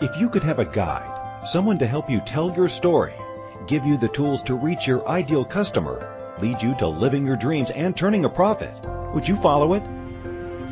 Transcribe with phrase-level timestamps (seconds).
[0.00, 3.14] If you could have a guide, someone to help you tell your story,
[3.66, 7.72] give you the tools to reach your ideal customer, lead you to living your dreams
[7.72, 8.78] and turning a profit,
[9.12, 9.82] would you follow it?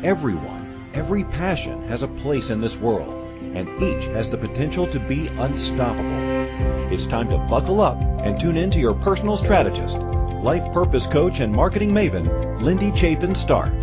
[0.01, 4.99] Everyone, every passion has a place in this world, and each has the potential to
[4.99, 6.93] be unstoppable.
[6.93, 11.41] It's time to buckle up and tune in to your personal strategist, life purpose coach,
[11.41, 13.73] and marketing maven, Lindy Chafin Start.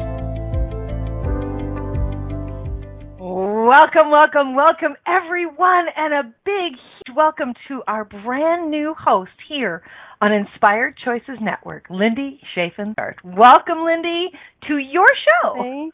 [3.75, 9.83] Welcome, welcome, welcome, everyone, and a big huge welcome to our brand new host here
[10.21, 12.95] on Inspired Choices Network, Lindy Chafin.
[13.25, 14.31] Welcome, Lindy,
[14.69, 15.91] to your show.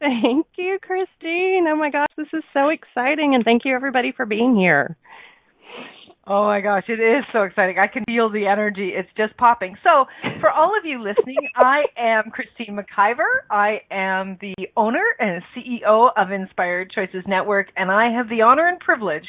[0.00, 1.66] Thank you, Christine.
[1.68, 4.96] Oh my gosh, this is so exciting, and thank you everybody for being here.
[6.26, 7.78] Oh my gosh, it is so exciting.
[7.78, 8.92] I can feel the energy.
[8.94, 9.76] It's just popping.
[9.82, 10.04] So,
[10.40, 13.48] for all of you listening, I am Christine McIver.
[13.50, 18.68] I am the owner and CEO of Inspired Choices Network, and I have the honor
[18.68, 19.24] and privilege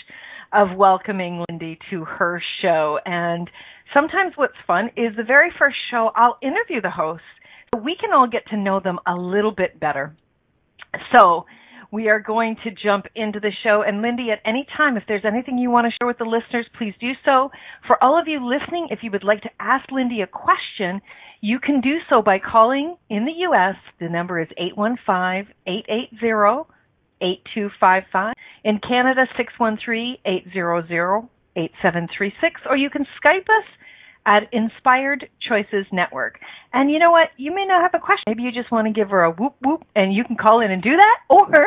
[0.54, 2.99] of welcoming Lindy to her show.
[3.05, 3.49] And
[3.94, 7.23] sometimes what's fun is the very first show, I'll interview the hosts
[7.73, 10.13] so we can all get to know them a little bit better.
[11.16, 11.46] So,
[11.92, 13.84] we are going to jump into the show.
[13.86, 16.66] And Lindy, at any time, if there's anything you want to share with the listeners,
[16.78, 17.52] please do so.
[17.86, 21.02] For all of you listening, if you would like to ask Lindy a question,
[21.42, 23.76] you can do so by calling in the U.S.
[24.00, 26.72] The number is 815 880
[27.22, 28.34] 8255.
[28.64, 32.62] In Canada, 613 800 8736.
[32.70, 33.68] Or you can Skype us
[34.26, 36.40] at Inspired Choices Network.
[36.74, 37.30] And you know what?
[37.38, 38.24] You may not have a question.
[38.28, 40.72] Maybe you just want to give her a whoop whoop and you can call in
[40.72, 41.18] and do that.
[41.30, 41.66] Or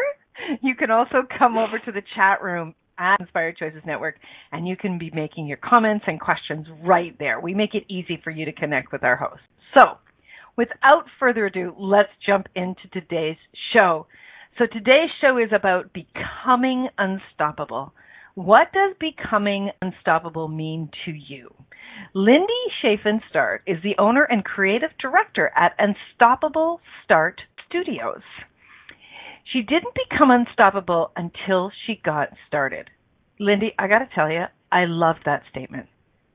[0.62, 4.16] you can also come over to the chat room at Inspired Choices Network
[4.52, 7.40] and you can be making your comments and questions right there.
[7.40, 9.44] We make it easy for you to connect with our hosts.
[9.76, 9.98] So,
[10.56, 13.36] without further ado, let's jump into today's
[13.72, 14.06] show.
[14.58, 17.92] So today's show is about becoming unstoppable.
[18.34, 21.52] What does becoming unstoppable mean to you?
[22.14, 28.22] Lindy Chafin Start is the owner and creative director at Unstoppable Start Studios.
[29.52, 32.90] She didn't become unstoppable until she got started.
[33.38, 35.86] Lindy, I got to tell you, I love that statement.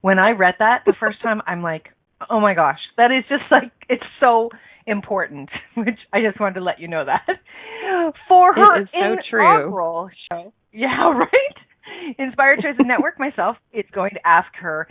[0.01, 1.89] When I read that the first time, I'm like,
[2.29, 4.49] oh my gosh, that is just like, it's so
[4.85, 7.25] important, which I just wanted to let you know that.
[8.27, 10.09] For her it is so true.
[10.31, 12.15] show, yeah, right?
[12.17, 14.87] Inspired Choices Network, myself, is going to ask her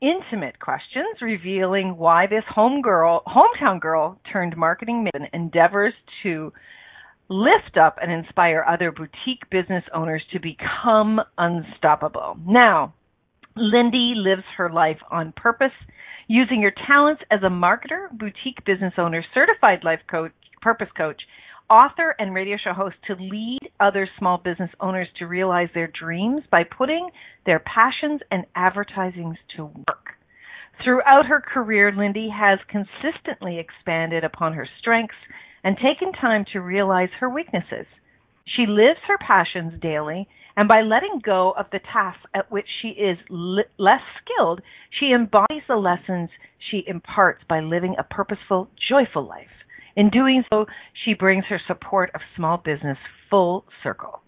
[0.00, 5.92] intimate questions revealing why this hometown girl turned marketing maven endeavors
[6.22, 6.52] to
[7.28, 12.36] lift up and inspire other boutique business owners to become unstoppable.
[12.46, 12.94] Now,
[13.56, 15.72] Lindy lives her life on purpose,
[16.26, 20.32] using your talents as a marketer, boutique business owner, certified life coach,
[20.62, 21.20] purpose coach,
[21.70, 26.42] author, and radio show host to lead other small business owners to realize their dreams
[26.50, 27.10] by putting
[27.46, 30.14] their passions and advertisings to work.
[30.82, 35.16] Throughout her career, Lindy has consistently expanded upon her strengths
[35.64, 37.86] and taken time to realize her weaknesses.
[38.56, 42.88] She lives her passions daily, and by letting go of the tasks at which she
[42.88, 44.60] is li- less skilled,
[44.98, 46.30] she embodies the lessons
[46.70, 49.57] she imparts by living a purposeful, joyful life.
[49.98, 50.66] In doing so,
[51.04, 52.98] she brings her support of small business
[53.28, 54.22] full circle.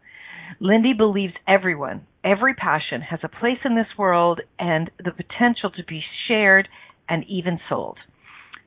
[0.58, 5.84] Lindy believes everyone, every passion has a place in this world and the potential to
[5.84, 6.68] be shared
[7.08, 7.98] and even sold.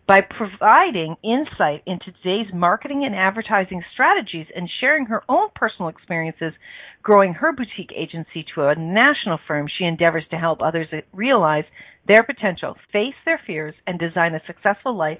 [0.07, 6.53] By providing insight into today's marketing and advertising strategies and sharing her own personal experiences
[7.01, 11.65] growing her boutique agency to a national firm, she endeavors to help others realize
[12.07, 15.19] their potential, face their fears, and design a successful life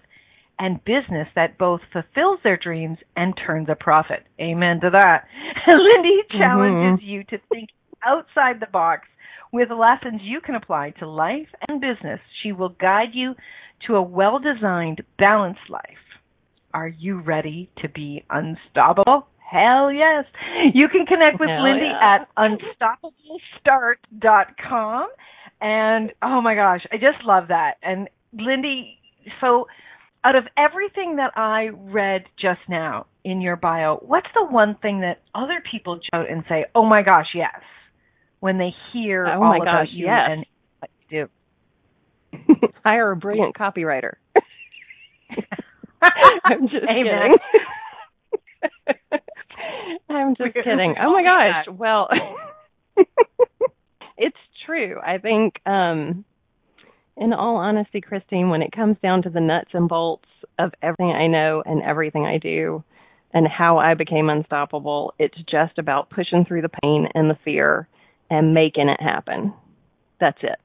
[0.59, 4.23] and business that both fulfills their dreams and turns a profit.
[4.39, 5.25] Amen to that.
[5.67, 6.37] Lindy mm-hmm.
[6.37, 7.09] challenges mm-hmm.
[7.09, 7.69] you to think
[8.05, 9.07] outside the box
[9.51, 12.19] with lessons you can apply to life and business.
[12.41, 13.35] She will guide you
[13.87, 15.99] to a well designed, balanced life.
[16.73, 19.27] Are you ready to be unstoppable?
[19.37, 20.25] Hell yes.
[20.73, 22.15] You can connect with Hell Lindy yeah.
[22.15, 25.07] at unstoppablestart.com.
[25.61, 27.75] And oh my gosh, I just love that.
[27.83, 28.97] And Lindy,
[29.39, 29.67] so
[30.23, 35.01] out of everything that I read just now in your bio, what's the one thing
[35.01, 37.61] that other people jump out and say, "Oh my gosh, yes,"
[38.39, 40.29] when they hear oh all my about gosh, you yes.
[40.29, 40.45] and
[40.79, 41.27] what you
[42.49, 42.67] do?
[42.83, 44.13] Hire a brilliant copywriter.
[46.01, 47.31] I'm just Amen.
[48.81, 49.21] kidding.
[50.09, 50.95] I'm just kidding.
[51.01, 51.73] Oh my gosh.
[51.73, 52.09] Well,
[54.17, 54.99] it's true.
[54.99, 56.25] I think, um,
[57.17, 60.27] in all honesty, Christine, when it comes down to the nuts and bolts
[60.59, 62.83] of everything I know and everything I do,
[63.33, 67.87] and how I became unstoppable, it's just about pushing through the pain and the fear
[68.29, 69.53] and making it happen.
[70.19, 70.59] That's it.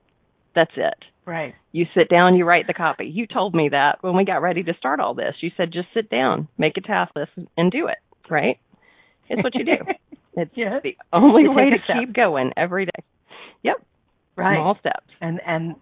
[0.54, 1.04] That's it.
[1.24, 1.54] Right.
[1.72, 3.06] You sit down, you write the copy.
[3.06, 5.34] You told me that when we got ready to start all this.
[5.40, 7.98] You said just sit down, make a task list, and do it.
[8.30, 8.58] Right?
[9.28, 9.76] It's what you do.
[10.40, 10.82] It's yes.
[10.84, 13.04] the only You way to keep going every day.
[13.64, 13.84] Yep.
[14.36, 14.54] Right.
[14.54, 15.08] Small steps.
[15.20, 15.74] And and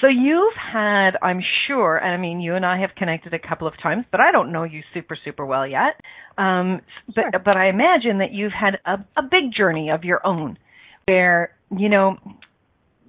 [0.00, 3.66] so you've had, I'm sure, and I mean, you and I have connected a couple
[3.66, 6.00] of times, but I don't know you super super well yet.
[6.38, 6.80] Um,
[7.14, 7.30] Sure.
[7.32, 10.58] but but I imagine that you've had a, a big journey of your own,
[11.06, 12.16] where you know,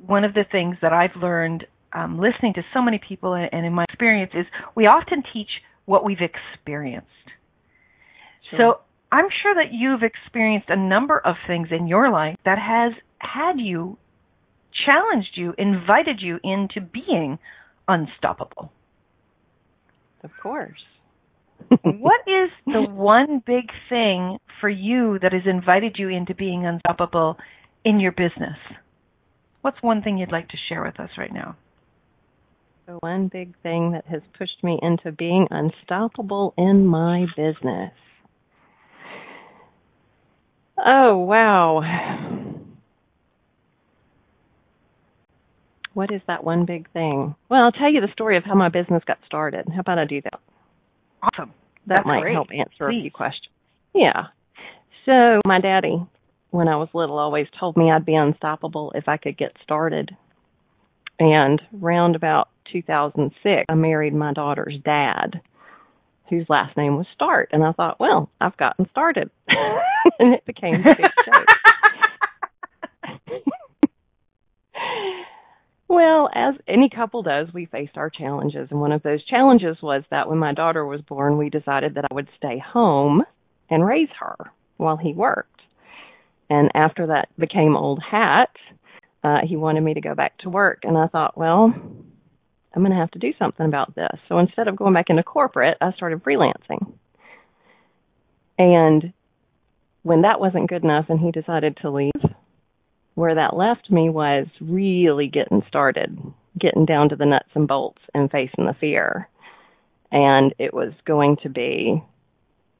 [0.05, 3.65] one of the things that I've learned um, listening to so many people and, and
[3.65, 4.45] in my experience is
[4.75, 5.49] we often teach
[5.85, 7.07] what we've experienced.
[8.49, 8.59] Sure.
[8.59, 8.79] So
[9.11, 13.59] I'm sure that you've experienced a number of things in your life that has had
[13.59, 13.97] you,
[14.85, 17.39] challenged you, invited you into being
[17.87, 18.71] unstoppable.
[20.23, 20.79] Of course.
[21.83, 27.37] what is the one big thing for you that has invited you into being unstoppable
[27.85, 28.57] in your business?
[29.61, 31.55] What's one thing you'd like to share with us right now?
[32.87, 37.91] The one big thing that has pushed me into being unstoppable in my business.
[40.83, 42.30] Oh, wow.
[45.93, 47.35] What is that one big thing?
[47.49, 49.67] Well, I'll tell you the story of how my business got started.
[49.73, 50.39] How about I do that?
[51.21, 51.53] Awesome.
[51.87, 52.33] That That's might great.
[52.33, 53.53] help answer a few questions.
[53.93, 54.27] Yeah.
[55.05, 56.01] So, my daddy,
[56.51, 60.11] when I was little, always told me I'd be unstoppable if I could get started.
[61.19, 65.41] And round about 2006, I married my daughter's dad,
[66.29, 67.49] whose last name was Start.
[67.51, 69.29] And I thought, well, I've gotten started.
[70.19, 71.47] and it became big joke.
[75.87, 78.67] Well, as any couple does, we faced our challenges.
[78.69, 82.05] And one of those challenges was that when my daughter was born, we decided that
[82.11, 83.23] I would stay home
[83.71, 84.35] and raise her
[84.77, 85.61] while he worked.
[86.47, 88.51] And after that became old hat,
[89.23, 90.81] uh, he wanted me to go back to work.
[90.83, 94.19] And I thought, well, I'm going to have to do something about this.
[94.29, 96.93] So instead of going back into corporate, I started freelancing.
[98.59, 99.11] And
[100.03, 102.11] when that wasn't good enough and he decided to leave,
[103.15, 106.15] where that left me was really getting started,
[106.59, 109.29] getting down to the nuts and bolts and facing the fear.
[110.11, 112.03] And it was going to be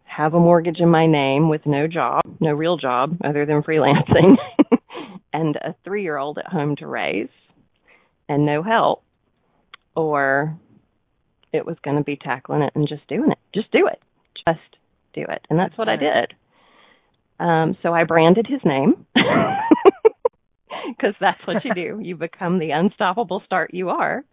[0.04, 4.36] have a mortgage in my name with no job, no real job other than freelancing,
[5.34, 7.30] and a three year old at home to raise
[8.28, 9.04] and no help,
[9.96, 10.58] or
[11.54, 13.40] it was going to be tackling it and just doing it.
[13.54, 14.02] Just do it.
[14.46, 14.78] Just
[15.14, 15.46] do it.
[15.50, 16.34] And that's what I did.
[17.40, 19.06] Um, so I branded his name
[20.88, 22.00] because that's what you do.
[22.12, 24.24] You become the unstoppable start you are.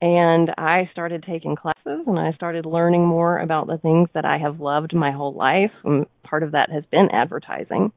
[0.00, 4.38] And I started taking classes and I started learning more about the things that I
[4.38, 5.72] have loved my whole life.
[5.84, 7.92] And part of that has been advertising.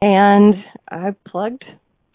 [0.00, 0.54] And
[0.90, 1.64] I plugged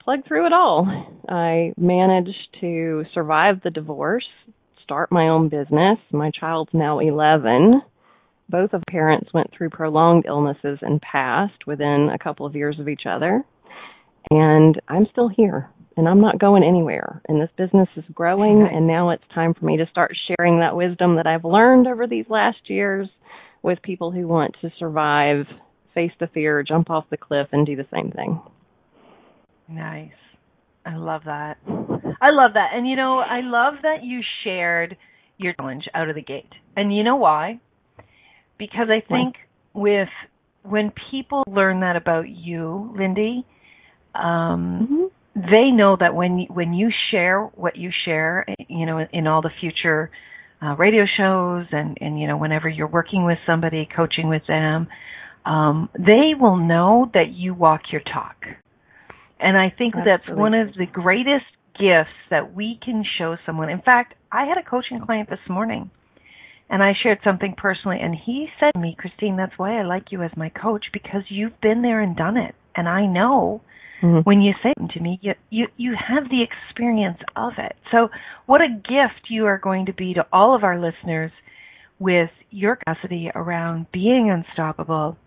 [0.08, 0.88] plugged through it all.
[1.28, 4.26] I managed to survive the divorce,
[4.82, 5.98] start my own business.
[6.14, 7.82] My child's now 11.
[8.50, 12.88] Both of parents went through prolonged illnesses and passed within a couple of years of
[12.88, 13.44] each other.
[14.32, 17.22] And I'm still here and I'm not going anywhere.
[17.28, 20.76] And this business is growing and now it's time for me to start sharing that
[20.76, 23.08] wisdom that I've learned over these last years
[23.64, 25.46] with people who want to survive,
[25.94, 28.42] face the fear, jump off the cliff and do the same thing.
[29.68, 30.12] Nice.
[30.86, 31.58] I love that.
[31.68, 32.70] I love that.
[32.74, 34.96] And you know, I love that you shared
[35.38, 36.52] your challenge out of the gate.
[36.76, 37.60] And you know why?
[38.58, 39.36] Because I think
[39.74, 40.10] with
[40.64, 43.46] when people learn that about you, Lindy,
[44.18, 49.42] um they know that when when you share what you share, you know, in all
[49.42, 50.10] the future
[50.64, 54.88] uh, radio shows and and you know whenever you're working with somebody, coaching with them,
[55.46, 58.38] um, they will know that you walk your talk.
[59.40, 61.46] And I think that's one of the greatest
[61.78, 63.70] gifts that we can show someone.
[63.70, 65.92] In fact, I had a coaching client this morning
[66.70, 70.12] and I shared something personally and he said to me, Christine, that's why I like
[70.12, 72.56] you as my coach because you've been there and done it.
[72.76, 73.62] And I know
[74.02, 74.26] Mhm.
[74.26, 77.76] when you say them to me, you, you you have the experience of it.
[77.92, 78.10] So
[78.46, 81.32] what a gift you are going to be to all of our listeners
[82.00, 85.18] with your capacity around being unstoppable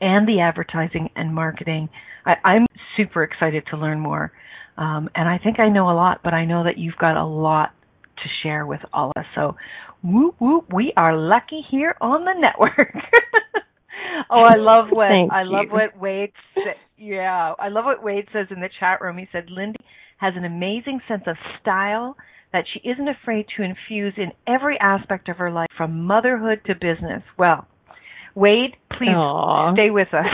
[0.00, 1.88] and the advertising and marketing.
[2.24, 2.66] I, I'm
[2.96, 4.32] super excited to learn more.
[4.76, 7.24] Um, and I think I know a lot, but I know that you've got a
[7.24, 7.70] lot
[8.16, 9.26] to share with all of us.
[9.34, 9.56] So
[10.02, 12.94] whoop whoop, we are lucky here on the network.
[14.30, 15.72] oh, I love what Thank I love you.
[15.72, 16.32] what Wade.
[16.96, 19.18] Yeah, I love what Wade says in the chat room.
[19.18, 19.78] He said Lindy
[20.18, 22.16] has an amazing sense of style
[22.52, 26.74] that she isn't afraid to infuse in every aspect of her life from motherhood to
[26.74, 27.22] business.
[27.38, 27.66] Well,
[28.34, 29.74] Wade, please Aww.
[29.74, 30.26] stay with us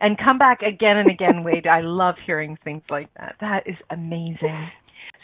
[0.00, 1.66] and come back again and again, Wade.
[1.66, 3.36] I love hearing things like that.
[3.40, 4.68] That is amazing.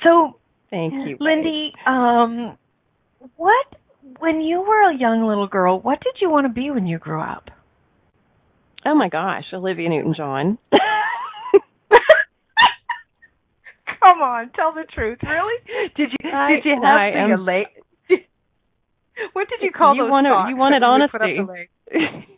[0.02, 0.36] So,
[0.70, 2.56] Thank you, Lindy, um,
[3.36, 3.66] what
[4.18, 6.98] when you were a young little girl, what did you want to be when you
[6.98, 7.50] grew up?
[8.86, 10.58] Oh my gosh, Olivia Newton-John.
[14.00, 15.18] Come on, tell the truth.
[15.22, 15.90] Really?
[15.96, 17.66] Did you I- did you have I the am- leg?
[19.34, 20.10] What did you call You those?
[20.24, 22.26] socks you wanted that would put up honesty.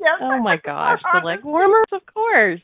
[0.00, 0.18] Yes.
[0.20, 2.60] oh my gosh, the leg warmers, of course.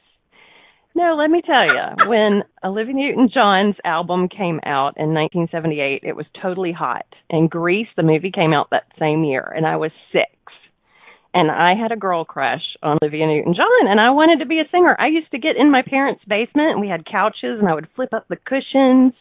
[0.97, 6.27] No, let me tell you, when Olivia Newton-John's album came out in 1978, it was
[6.43, 7.05] totally hot.
[7.31, 10.27] And Grease, the movie, came out that same year, and I was six.
[11.35, 14.69] And I had a girl crush on Olivia Newton-John, and I wanted to be a
[14.71, 14.97] singer.
[14.99, 17.87] I used to get in my parents' basement, and we had couches, and I would
[17.95, 19.13] flip up the cushions,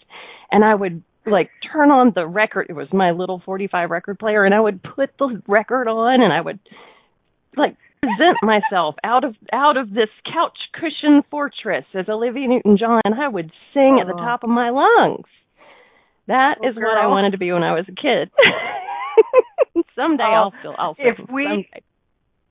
[0.52, 2.68] and I would like turn on the record.
[2.70, 6.32] It was my little 45 record player, and I would put the record on, and
[6.32, 6.60] I would
[7.58, 13.02] like present myself out of out of this couch cushion fortress as Olivia Newton-John.
[13.04, 14.18] and I would sing at the Oh.
[14.18, 15.28] top of my lungs.
[16.28, 18.32] That Oh, is what I wanted to be when I was a kid.
[19.96, 21.82] Someday Oh, I'll still I'll if we- Someday.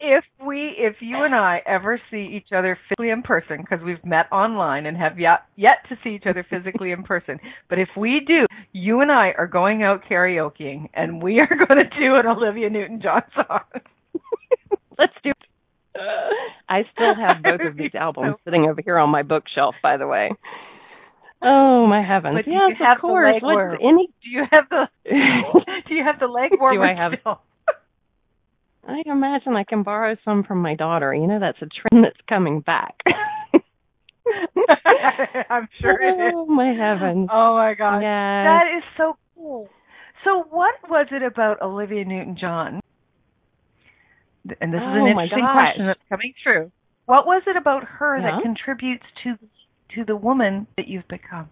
[0.01, 4.05] If we if you and I ever see each other physically in person because we've
[4.05, 7.39] met online and have yet yet to see each other physically in person
[7.71, 11.79] but if we do you and I are going out karaokeing and we are going
[11.83, 13.61] to do an Olivia Newton-John song
[14.99, 15.37] Let's do it.
[16.69, 20.07] I still have both of these albums sitting over here on my bookshelf, by the
[20.07, 20.31] way.
[21.43, 22.37] Oh my heavens!
[22.37, 23.33] But yes, you have of the course.
[23.33, 24.09] leg What's any?
[24.25, 24.89] do you have the
[25.87, 27.41] do you have the leg warmer do I have- still
[28.87, 31.13] I imagine I can borrow some from my daughter.
[31.13, 32.95] You know, that's a trend that's coming back.
[35.51, 37.29] I'm sure it is Oh my heavens!
[37.33, 39.69] oh my god that is so cool
[40.25, 42.81] so what was it about Olivia Newton-John
[44.61, 45.53] and this is an Oh, interesting gosh.
[45.53, 46.71] question that's coming through.
[47.07, 48.37] What was it about her Yeah.
[48.37, 49.39] that contributes to
[49.95, 51.49] to the woman that you've become?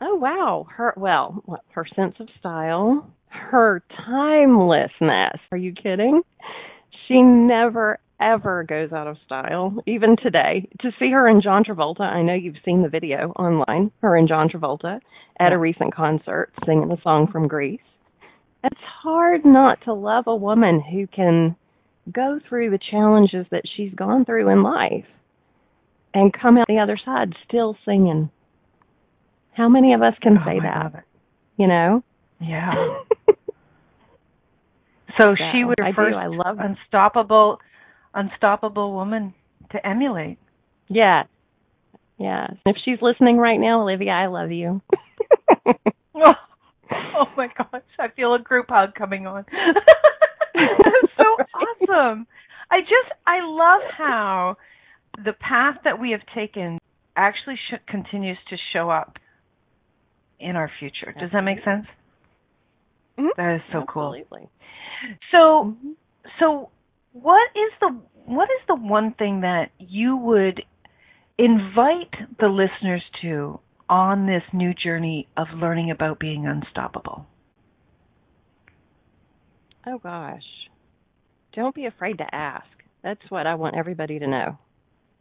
[0.00, 5.40] Oh wow, her well, what, her sense of style, her timelessness.
[5.52, 6.22] Are you kidding?
[7.08, 10.68] She never ever goes out of style, even today.
[10.82, 13.90] To see her and John Travolta, I know you've seen the video online.
[14.02, 15.00] Her and John Travolta
[15.38, 17.80] at a recent concert singing a song from Grease.
[18.62, 21.56] It's hard not to love a woman who can
[22.12, 25.06] go through the challenges that she's gone through in life
[26.12, 28.30] and come out the other side still singing.
[29.52, 30.92] How many of us can Oh say that?
[30.92, 31.02] God.
[31.56, 32.04] You know?
[32.40, 32.72] Yeah.
[35.18, 36.16] So Yeah, she was I your do.
[36.16, 37.60] I love- unstoppable
[38.14, 39.34] unstoppable woman
[39.72, 40.38] to emulate.
[40.88, 41.24] yeah.
[42.18, 42.48] Yeah.
[42.66, 44.82] If she's listening right now, Olivia, I love you.
[45.66, 45.72] Oh,
[46.92, 49.46] oh my gosh, I feel a group hug coming on.
[50.54, 52.26] That's so awesome.
[52.70, 54.56] I just I love how
[55.24, 56.78] the path that we have taken
[57.16, 59.16] actually sh- continues to show up
[60.38, 61.14] in our future.
[61.18, 61.86] Does that make sense?
[63.18, 63.28] Mhm.
[63.36, 64.14] That is so cool.
[64.14, 64.48] Absolutely.
[65.30, 65.96] So Mhm.
[66.38, 66.70] so
[67.12, 67.88] what is the
[68.26, 70.64] what is the one thing that you would
[71.38, 77.26] invite the listeners to on this new journey of learning about being unstoppable?
[79.86, 80.68] Oh gosh.
[81.54, 82.66] Don't be afraid to ask.
[83.02, 84.58] That's what I want everybody to know.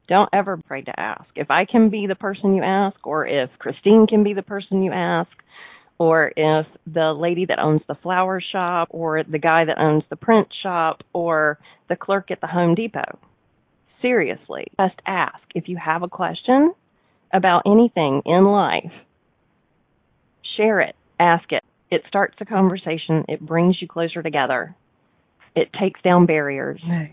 [0.07, 1.29] Don't ever be afraid to ask.
[1.35, 4.83] If I can be the person you ask, or if Christine can be the person
[4.83, 5.29] you ask,
[5.99, 10.15] or if the lady that owns the flower shop, or the guy that owns the
[10.15, 13.19] print shop, or the clerk at the Home Depot.
[14.01, 15.39] Seriously, just ask.
[15.53, 16.73] If you have a question
[17.33, 18.93] about anything in life,
[20.55, 21.63] share it, ask it.
[21.91, 24.75] It starts a conversation, it brings you closer together,
[25.55, 26.79] it takes down barriers.
[26.87, 27.11] Nice.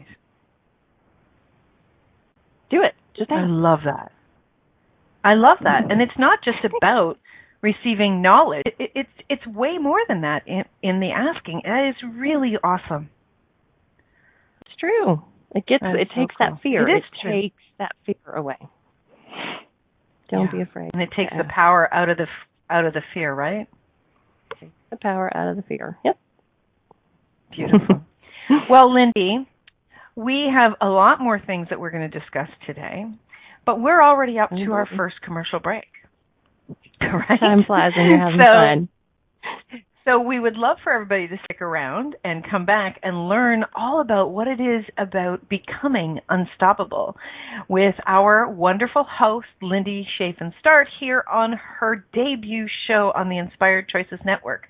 [2.71, 2.95] Do it.
[3.17, 4.13] Just I love that.
[5.25, 7.19] I love that, and it's not just about
[7.63, 8.63] receiving knowledge.
[8.67, 11.63] It, it, it's it's way more than that in in the asking.
[11.65, 13.11] That is really awesome.
[14.67, 15.23] It's true.
[15.55, 16.51] It gets That is it so takes cool.
[16.51, 16.89] that fear.
[16.89, 17.31] It is true.
[17.43, 18.57] takes that fear away.
[20.31, 20.51] Don't Yeah.
[20.53, 20.91] be afraid.
[20.93, 21.43] And it takes Yeah.
[21.43, 22.27] the power out of the
[22.69, 23.69] out of the fear, right?
[24.61, 25.99] Take the power out of the fear.
[26.05, 26.19] Yep.
[27.53, 28.03] Beautiful.
[28.71, 29.47] well, Lindy,
[30.17, 33.07] we have a lot more things that we're going to discuss today,
[33.65, 34.97] but we're already up to our Mhm.
[34.97, 35.87] first commercial break.
[37.07, 37.41] Right?
[37.41, 38.89] Time flies when you're having so, fun.
[40.07, 44.01] So we would love for everybody to stick around and come back and learn all
[44.01, 47.17] about what it is about becoming unstoppable
[47.69, 53.89] with our wonderful host, Lindy Chafin Start, here on her debut show on the Inspired
[53.89, 54.69] Choices Network.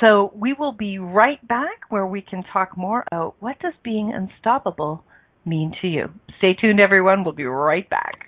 [0.00, 4.12] So we will be right back where we can talk more about what does being
[4.14, 5.02] unstoppable
[5.44, 6.10] mean to you.
[6.38, 8.25] Stay tuned everyone, we'll be right back.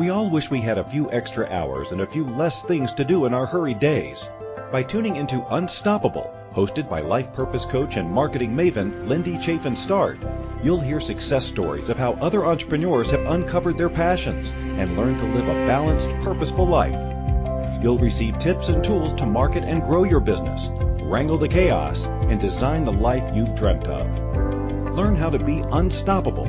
[0.00, 3.04] We all wish we had a few extra hours and a few less things to
[3.04, 4.26] do in our hurried days.
[4.72, 10.16] By tuning into Unstoppable, hosted by life purpose coach and marketing maven Lindy Chafin Start,
[10.62, 15.26] you'll hear success stories of how other entrepreneurs have uncovered their passions and learned to
[15.26, 17.82] live a balanced, purposeful life.
[17.82, 20.70] You'll receive tips and tools to market and grow your business,
[21.02, 24.96] wrangle the chaos, and design the life you've dreamt of.
[24.96, 26.46] Learn how to be unstoppable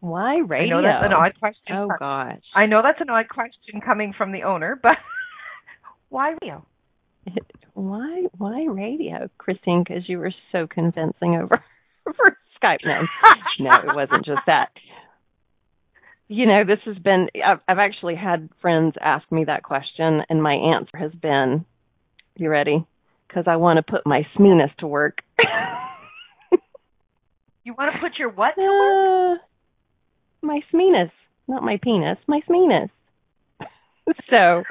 [0.00, 0.78] Why radio?
[0.78, 1.76] I know that's an odd question.
[1.76, 2.40] Oh gosh.
[2.56, 4.96] I know that's an odd question coming from the owner, but
[6.08, 6.66] why radio?
[7.74, 9.84] Why why radio, Christine?
[9.86, 11.62] Because you were so convincing over
[12.08, 12.78] over Skype.
[12.84, 13.02] No,
[13.60, 14.70] no, it wasn't just that.
[16.28, 17.28] You know, this has been.
[17.44, 21.64] I've, I've actually had friends ask me that question, and my answer has been,
[22.36, 22.86] "You ready?
[23.28, 25.18] Because I want to put my SMEness to work."
[27.64, 29.40] you want to put your what to work?
[29.40, 31.10] Uh, my SMEness,
[31.48, 32.88] not my penis, my SMEness.
[34.30, 34.62] so,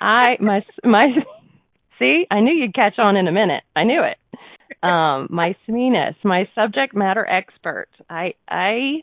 [0.00, 1.04] I my my
[1.98, 3.62] see, I knew you'd catch on in a minute.
[3.76, 4.18] I knew it.
[4.84, 7.88] Um, my SMEness, my subject matter expert.
[8.08, 9.02] I I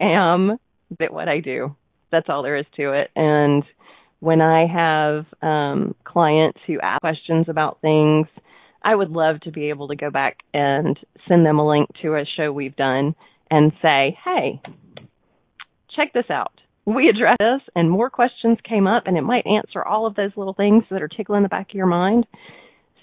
[0.00, 0.58] am
[0.96, 1.76] bit what I do.
[2.10, 3.10] That's all there is to it.
[3.14, 3.62] And
[4.20, 8.26] when I have um, clients who ask questions about things,
[8.82, 12.14] I would love to be able to go back and send them a link to
[12.14, 13.14] a show we've done
[13.50, 14.60] and say, hey,
[15.94, 16.52] check this out.
[16.86, 20.30] We addressed this and more questions came up and it might answer all of those
[20.36, 22.26] little things that are tickling the back of your mind.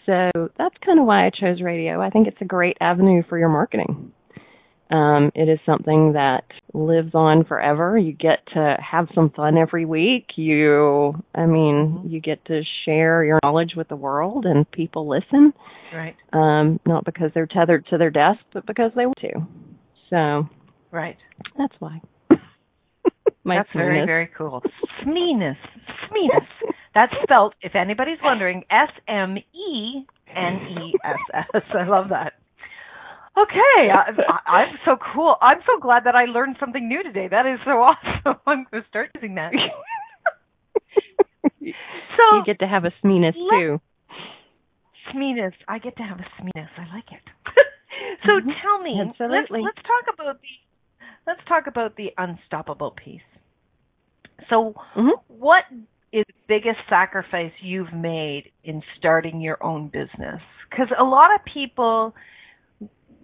[0.06, 2.02] So that's kind of why I chose radio.
[2.02, 4.12] I think it's a great avenue for your marketing.
[4.91, 7.98] Um, it is something that lives on forever.
[7.98, 10.28] You get to have some fun every week.
[10.36, 15.54] You, I mean, you get to share your knowledge with the world and people listen.
[15.94, 16.15] Right.
[16.34, 19.48] Um, not because they're tethered to their desk, but because they want to.
[20.12, 20.48] So,
[20.91, 21.18] right.
[21.58, 22.00] That's why.
[23.43, 24.63] My That's very, very cool.
[25.01, 25.57] SMEness.
[26.09, 26.47] SMEness.
[26.93, 31.63] That's spelled, if anybody's wondering, S M E N E S S.
[31.73, 32.33] I love that.
[33.38, 35.35] Okay, I, am so cool.
[35.41, 37.27] I'm so glad that I learned something new today.
[37.27, 38.39] That is so awesome.
[38.47, 39.51] I'm going to start using that.
[41.43, 43.81] so you get to have a SMEness too.
[45.11, 45.51] SMEness.
[45.67, 46.69] I get to have a SMEness.
[46.77, 47.21] I like it.
[48.25, 48.49] so mm-hmm.
[48.63, 49.61] tell me, Absolutely.
[49.61, 50.47] let's, let's talk about the
[51.27, 53.21] let's talk about the unstoppable piece.
[54.49, 55.09] So, mm-hmm.
[55.27, 55.63] what
[56.11, 60.41] is the biggest sacrifice you've made in starting your own business?
[60.69, 62.13] Because a lot of people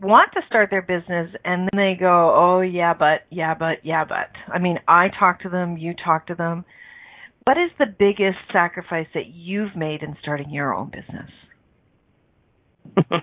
[0.01, 4.03] want to start their business and then they go, oh, yeah, but, yeah, but, yeah,
[4.05, 4.31] but.
[4.51, 6.65] I mean, I talk to them, you talk to them.
[7.43, 11.29] What is the biggest sacrifice that you've made in starting your own business?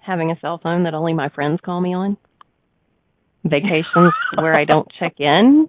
[0.00, 2.16] Having a cell phone that only my friends call me on.
[3.44, 5.68] Vacations where I don't check in.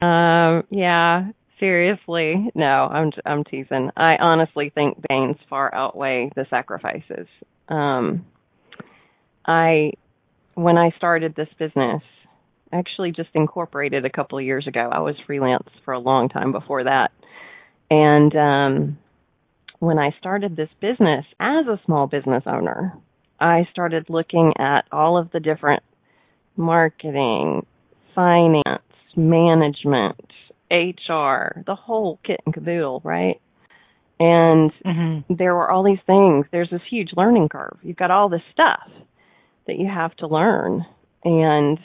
[0.00, 2.50] Um, yeah, seriously.
[2.54, 3.90] No, I'm I'm teasing.
[3.96, 7.26] I honestly think gains far outweigh the sacrifices.
[7.68, 8.26] Um,
[9.46, 9.92] I
[10.54, 12.02] when I started this business,
[12.72, 14.90] actually just incorporated a couple of years ago.
[14.92, 17.10] I was freelance for a long time before that.
[17.90, 18.98] And um
[19.78, 22.94] when I started this business as a small business owner,
[23.38, 25.82] I started looking at all of the different
[26.58, 27.64] marketing,
[28.14, 28.82] finance,
[29.16, 30.20] management,
[30.70, 33.40] HR, the whole kit and caboodle, right?
[34.20, 35.34] And mm-hmm.
[35.34, 36.46] there were all these things.
[36.50, 37.78] There's this huge learning curve.
[37.82, 38.88] You've got all this stuff
[39.66, 40.84] that you have to learn.
[41.24, 41.78] And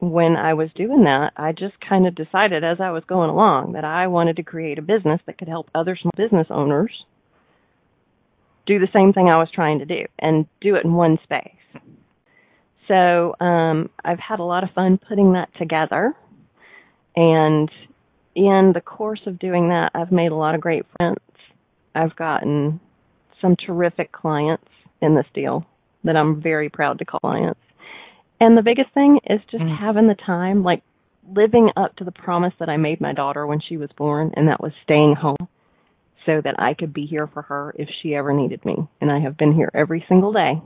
[0.00, 3.72] when I was doing that, I just kind of decided as I was going along
[3.72, 6.92] that I wanted to create a business that could help other small business owners
[8.66, 11.82] do the same thing I was trying to do and do it in one space.
[12.88, 16.14] So um, I've had a lot of fun putting that together.
[17.14, 17.70] And
[18.34, 21.18] in the course of doing that, I've made a lot of great friends.
[21.94, 22.80] I've gotten
[23.40, 24.68] some terrific clients
[25.00, 25.66] in this deal
[26.04, 27.60] that I'm very proud to call clients.
[28.40, 29.78] And the biggest thing is just mm.
[29.78, 30.82] having the time, like
[31.34, 34.48] living up to the promise that I made my daughter when she was born, and
[34.48, 35.48] that was staying home
[36.24, 38.76] so that I could be here for her if she ever needed me.
[39.00, 40.62] And I have been here every single day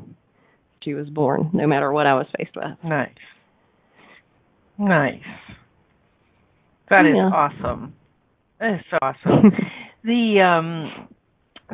[0.85, 2.65] she was born, no matter what I was faced with.
[2.85, 3.11] Nice.
[4.79, 5.23] Nice.
[6.91, 7.31] That is yeah.
[7.33, 7.95] awesome.
[8.61, 9.53] That is awesome.
[10.05, 11.09] the um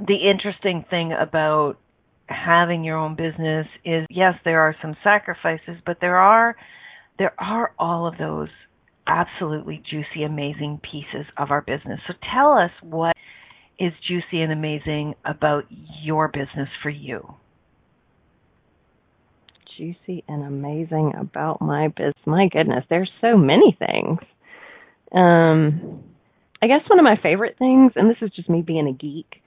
[0.07, 1.79] the interesting thing about
[2.27, 6.57] having your own business is yes, there are some sacrifices, but there are
[7.19, 8.49] there are all of those
[9.07, 11.99] absolutely juicy, amazing pieces of our business.
[12.07, 13.17] So tell us what
[13.79, 15.65] is juicy and amazing about
[16.03, 17.35] your business for you.
[19.79, 22.15] Juicy and amazing about my business.
[22.27, 24.19] My goodness, there's so many things.
[25.15, 26.03] Um,
[26.61, 29.41] I guess one of my favorite things, and this is just me being a geek,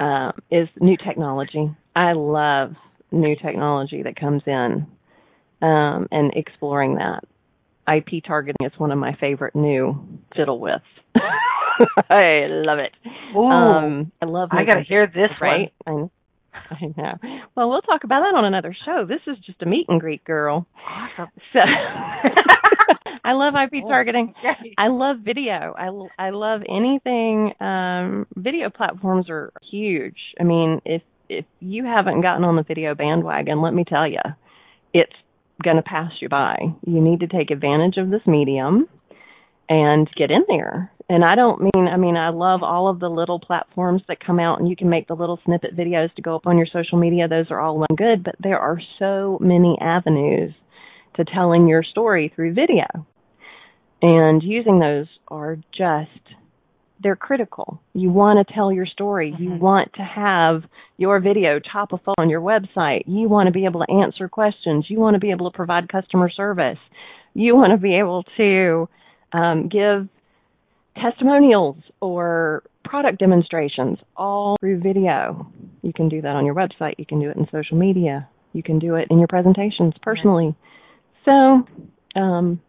[0.00, 1.70] uh, is new technology.
[1.94, 2.72] I love
[3.12, 4.86] new technology that comes in
[5.60, 7.24] um, and exploring that.
[7.86, 9.94] IP targeting is one of my favorite new
[10.34, 10.82] fiddle with.
[12.10, 12.92] I love it.
[13.36, 14.48] Ooh, um, I love.
[14.50, 15.72] I got to hear this right.
[15.84, 16.10] One.
[16.70, 17.14] I know.
[17.56, 19.06] Well, we'll talk about that on another show.
[19.06, 20.66] This is just a meet and greet, girl.
[20.88, 21.30] Awesome.
[21.52, 21.60] So,
[23.24, 24.34] I love IP oh, targeting.
[24.78, 25.74] I love video.
[25.76, 27.52] I, I love anything.
[27.60, 30.18] Um, video platforms are huge.
[30.38, 34.20] I mean, if if you haven't gotten on the video bandwagon, let me tell you,
[34.94, 35.12] it's
[35.62, 36.56] going to pass you by.
[36.86, 38.86] You need to take advantage of this medium
[39.68, 40.92] and get in there.
[41.08, 44.40] And I don't mean, I mean, I love all of the little platforms that come
[44.40, 46.98] out and you can make the little snippet videos to go up on your social
[46.98, 47.28] media.
[47.28, 50.52] Those are all one good, but there are so many avenues
[51.16, 52.86] to telling your story through video.
[54.02, 56.10] And using those are just
[57.02, 57.80] they're critical.
[57.92, 59.32] You want to tell your story.
[59.32, 59.42] Mm-hmm.
[59.42, 60.62] You want to have
[60.96, 63.02] your video top of on your website.
[63.06, 64.86] You want to be able to answer questions.
[64.88, 66.78] You want to be able to provide customer service.
[67.34, 68.88] You want to be able to
[69.32, 70.08] um, give
[71.02, 75.50] testimonials or product demonstrations all through video.
[75.82, 76.94] You can do that on your website.
[76.98, 78.28] You can do it in social media.
[78.52, 80.54] You can do it in your presentations personally.
[81.24, 81.66] So,
[82.14, 82.60] um,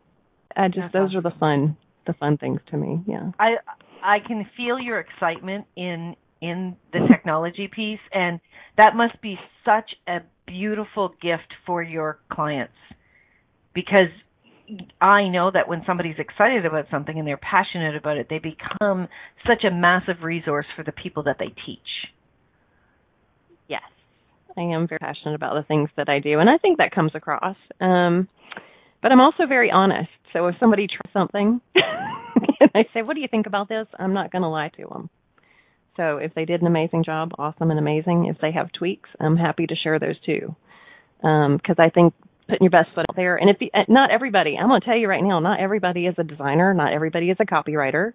[0.56, 1.18] I just That's those awesome.
[1.18, 3.02] are the fun the fun things to me.
[3.06, 3.32] Yeah.
[3.40, 3.58] I
[4.02, 8.40] I can feel your excitement in in the technology piece and
[8.78, 12.74] that must be such a beautiful gift for your clients
[13.74, 14.10] because
[15.00, 19.08] I know that when somebody's excited about something and they're passionate about it, they become
[19.48, 21.80] such a massive resource for the people that they teach.
[23.68, 23.84] Yes,
[24.58, 27.12] I am very passionate about the things that I do, and I think that comes
[27.16, 27.56] across.
[27.80, 28.28] Um,
[29.02, 30.10] but I'm also very honest.
[30.34, 31.62] So if somebody tries something
[32.60, 34.88] and I say, "What do you think about this?" I'm not going to lie to
[34.88, 35.10] them.
[35.96, 38.26] So if they did an amazing job, awesome and amazing.
[38.26, 40.56] If they have tweaks, I'm happy to share those too.
[41.22, 42.14] Because um, I think
[42.48, 43.36] putting your best foot out there.
[43.36, 46.16] And if the, not everybody, I'm going to tell you right now, not everybody is
[46.18, 48.14] a designer, not everybody is a copywriter,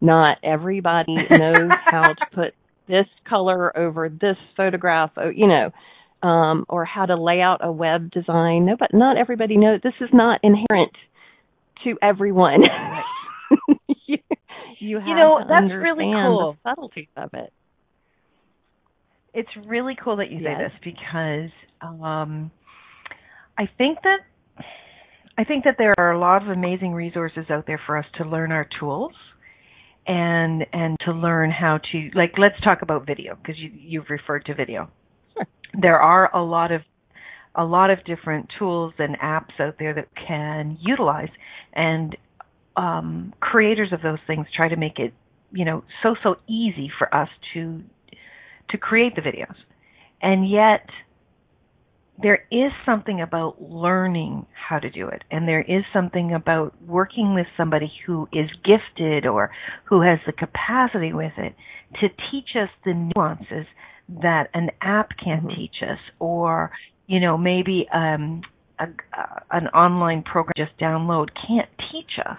[0.00, 2.54] not everybody knows how to put
[2.88, 5.70] this color over this photograph, oh, you know,
[6.26, 8.66] um, or how to lay out a web design.
[8.66, 9.80] No, but not everybody knows.
[9.82, 10.92] This is not inherent
[11.84, 12.60] to everyone.
[14.06, 14.18] you,
[14.78, 16.56] you, you know, that's really cool.
[16.64, 17.52] The subtleties of it.
[19.34, 22.50] It's really cool that you say this because um,
[23.58, 24.20] I think that
[25.38, 28.24] I think that there are a lot of amazing resources out there for us to
[28.24, 29.12] learn our tools
[30.06, 34.44] and and to learn how to like let's talk about video because you you've referred
[34.46, 34.90] to video.
[35.34, 35.46] Sure.
[35.80, 36.82] There are a lot of
[37.54, 41.28] a lot of different tools and apps out there that can utilize
[41.74, 42.16] and
[42.76, 45.12] um, creators of those things try to make it
[45.52, 47.82] you know so so easy for us to
[48.70, 49.54] to create the videos
[50.22, 50.86] and yet
[52.20, 57.34] there is something about learning how to do it and there is something about working
[57.34, 59.50] with somebody who is gifted or
[59.84, 61.54] who has the capacity with it
[62.00, 63.66] to teach us the nuances
[64.08, 65.56] that an app can mm-hmm.
[65.56, 66.70] teach us or
[67.06, 68.42] you know maybe um
[68.78, 72.38] a, uh, an online program just download can't teach us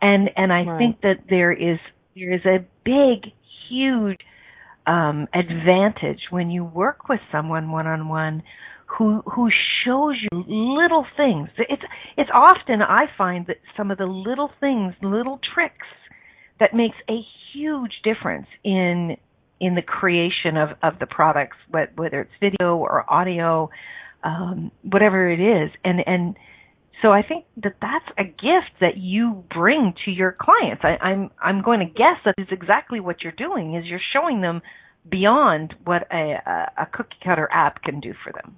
[0.00, 0.78] and and I right.
[0.78, 1.78] think that there is
[2.14, 3.32] there is a big
[3.68, 4.20] huge
[4.86, 8.42] um, advantage when you work with someone one on one
[8.86, 9.50] who who
[9.84, 11.48] shows you little things.
[11.58, 11.82] It's
[12.16, 15.86] it's often I find that some of the little things, little tricks
[16.60, 17.20] that makes a
[17.52, 19.16] huge difference in
[19.60, 23.70] in the creation of of the products, whether it's video or audio,
[24.22, 26.36] um, whatever it is, and and
[27.02, 30.82] so I think that that's a gift that you bring to your clients.
[30.82, 34.40] I, I'm I'm going to guess that is exactly what you're doing is you're showing
[34.40, 34.62] them
[35.08, 36.34] beyond what a,
[36.76, 38.56] a, cookie cutter app can do for them.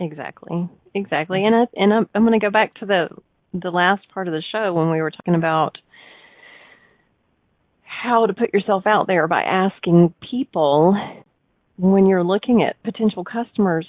[0.00, 3.08] Exactly, exactly, and I, and I'm, I'm going to go back to the
[3.52, 5.78] the last part of the show when we were talking about
[7.82, 10.96] how to put yourself out there by asking people
[11.76, 13.86] when you're looking at potential customers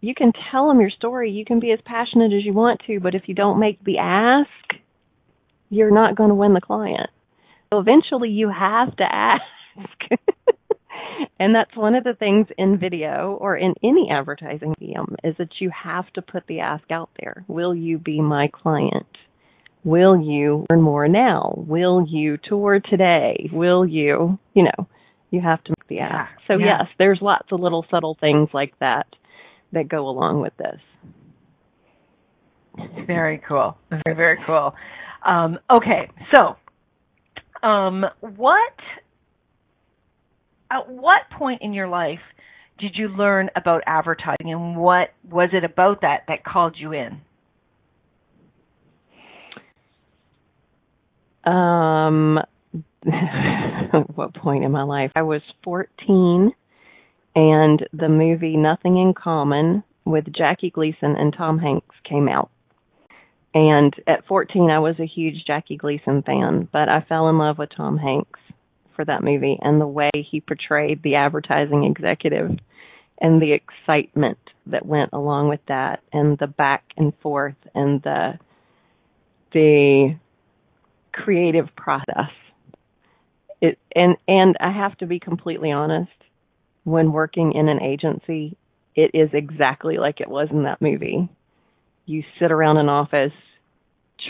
[0.00, 1.30] you can tell them your story.
[1.30, 3.98] You can be as passionate as you want to, but if you don't make the
[3.98, 4.80] ask,
[5.70, 7.10] you're not going to win the client.
[7.72, 9.42] So eventually you have to ask.
[11.40, 15.60] and that's one of the things in video or in any advertising medium is that
[15.60, 17.44] you have to put the ask out there.
[17.48, 19.06] Will you be my client?
[19.84, 21.54] Will you learn more now?
[21.56, 23.48] Will you tour today?
[23.52, 24.88] Will you, you know,
[25.30, 26.32] you have to make the ask.
[26.46, 26.78] So yeah.
[26.80, 29.06] yes, there's lots of little subtle things like that
[29.72, 30.80] that go along with this.
[33.06, 33.76] Very cool.
[33.90, 34.74] Very very cool.
[35.26, 36.56] Um, okay, so
[37.66, 38.72] um, what
[40.70, 42.20] at what point in your life
[42.78, 47.20] did you learn about advertising, and what was it about that that called you in?
[51.44, 52.38] Um,
[54.14, 55.10] what point in my life?
[55.16, 56.52] I was 14
[57.38, 62.50] and the movie Nothing in Common with Jackie Gleason and Tom Hanks came out.
[63.54, 67.56] And at 14, I was a huge Jackie Gleason fan, but I fell in love
[67.56, 68.40] with Tom Hanks
[68.96, 72.50] for that movie and the way he portrayed the advertising executive
[73.20, 78.32] and the excitement that went along with that and the back and forth and the
[79.52, 80.16] the
[81.12, 82.32] creative process.
[83.60, 86.10] It and and I have to be completely honest,
[86.88, 88.56] when working in an agency,
[88.94, 91.28] it is exactly like it was in that movie.
[92.06, 93.32] You sit around an office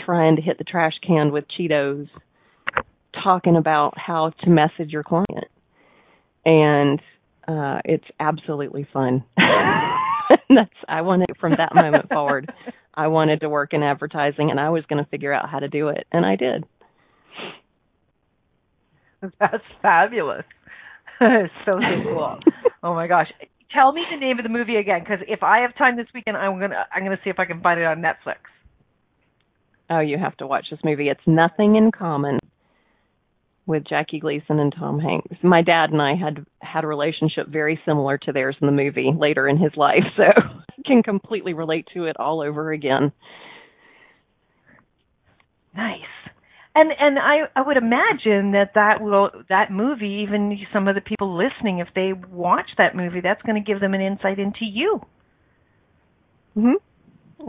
[0.05, 2.07] trying to hit the trash can with Cheetos,
[3.23, 5.45] talking about how to message your client.
[6.45, 7.01] And
[7.47, 9.23] uh it's absolutely fun.
[10.49, 12.51] That's I wanted from that moment forward.
[12.93, 15.67] I wanted to work in advertising and I was going to figure out how to
[15.67, 16.65] do it and I did.
[19.39, 20.45] That's fabulous.
[21.19, 21.25] So
[21.65, 22.39] so cool.
[22.83, 23.27] oh my gosh.
[23.73, 26.37] Tell me the name of the movie again, because if I have time this weekend,
[26.37, 28.37] I'm gonna I'm gonna see if I can find it on Netflix.
[29.89, 31.09] Oh, you have to watch this movie.
[31.09, 32.39] It's Nothing in Common
[33.65, 35.37] with Jackie Gleason and Tom Hanks.
[35.43, 39.11] My dad and I had had a relationship very similar to theirs in the movie
[39.15, 43.11] later in his life, so I can completely relate to it all over again.
[45.75, 45.99] Nice
[46.75, 51.01] and and I I would imagine that that will that movie even some of the
[51.01, 54.65] people listening if they watch that movie that's going to give them an insight into
[54.65, 55.01] you.
[56.57, 56.73] Mhm.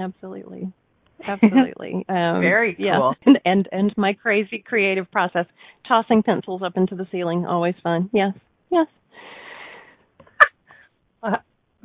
[0.01, 0.73] Absolutely.
[1.27, 2.05] Absolutely.
[2.09, 2.85] Um, Very cool.
[2.87, 3.13] Yeah.
[3.27, 5.47] And, and and my crazy creative process,
[5.87, 8.11] tossing pencils up into the ceiling, always fun.
[8.13, 8.33] Yes.
[8.71, 8.87] Yes.
[11.23, 11.37] Uh,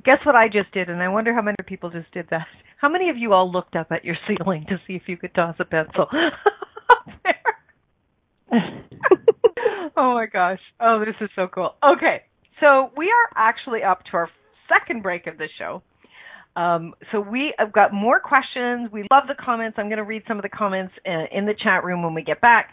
[0.06, 2.48] guess what I just did, and I wonder how many people just did that.
[2.80, 5.34] How many of you all looked up at your ceiling to see if you could
[5.36, 6.08] toss a pencil?
[9.98, 10.60] oh my gosh.
[10.80, 11.76] Oh, this is so cool.
[11.84, 12.24] Okay.
[12.60, 14.30] So we are actually up to our
[14.70, 15.82] second break of the show.
[16.56, 18.90] Um, so we have got more questions.
[18.92, 19.78] We love the comments.
[19.78, 22.14] I'm going to read some of the comments in, uh, in the chat room when
[22.14, 22.70] we get back.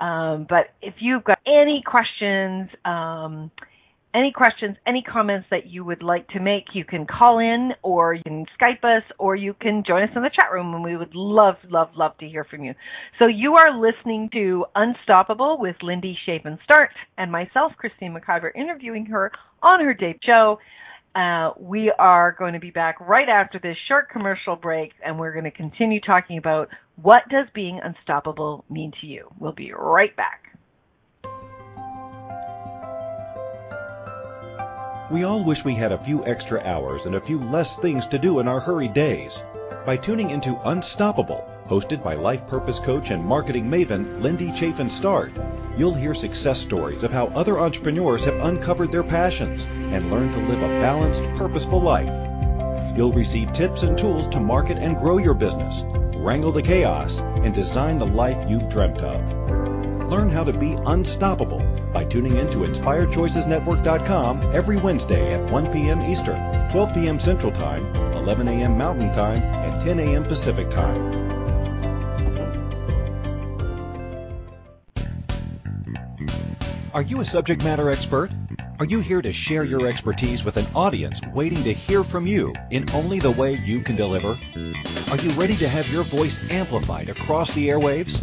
[0.00, 3.50] Um, but if you've got any questions, um,
[4.14, 8.14] any questions, any comments that you would like to make, you can call in or
[8.14, 10.96] you can Skype us or you can join us in the chat room and we
[10.96, 12.74] would love, love, love to hear from you.
[13.18, 19.06] So you are listening to Unstoppable with Lindy Chafin Start and myself, Christine McIver, interviewing
[19.06, 20.58] her on her date show.
[21.14, 25.32] Uh, we are going to be back right after this short commercial break and we're
[25.32, 26.68] going to continue talking about
[27.00, 29.28] what does being unstoppable mean to you.
[29.38, 30.51] We'll be right back.
[35.12, 38.18] We all wish we had a few extra hours and a few less things to
[38.18, 39.42] do in our hurried days.
[39.84, 45.32] By tuning into Unstoppable, hosted by life purpose coach and marketing maven Lindy Chafin Start,
[45.76, 50.40] you'll hear success stories of how other entrepreneurs have uncovered their passions and learned to
[50.46, 52.96] live a balanced, purposeful life.
[52.96, 55.82] You'll receive tips and tools to market and grow your business,
[56.16, 60.08] wrangle the chaos, and design the life you've dreamt of.
[60.08, 61.60] Learn how to be unstoppable
[61.92, 66.00] by tuning in to InspiredChoicesNetwork.com every Wednesday at 1 p.m.
[66.02, 67.18] Eastern, 12 p.m.
[67.18, 68.78] Central Time, 11 a.m.
[68.78, 70.24] Mountain Time, and 10 a.m.
[70.24, 71.32] Pacific Time.
[76.94, 78.30] Are you a subject matter expert?
[78.78, 82.52] Are you here to share your expertise with an audience waiting to hear from you
[82.70, 84.36] in only the way you can deliver?
[85.10, 88.22] Are you ready to have your voice amplified across the airwaves?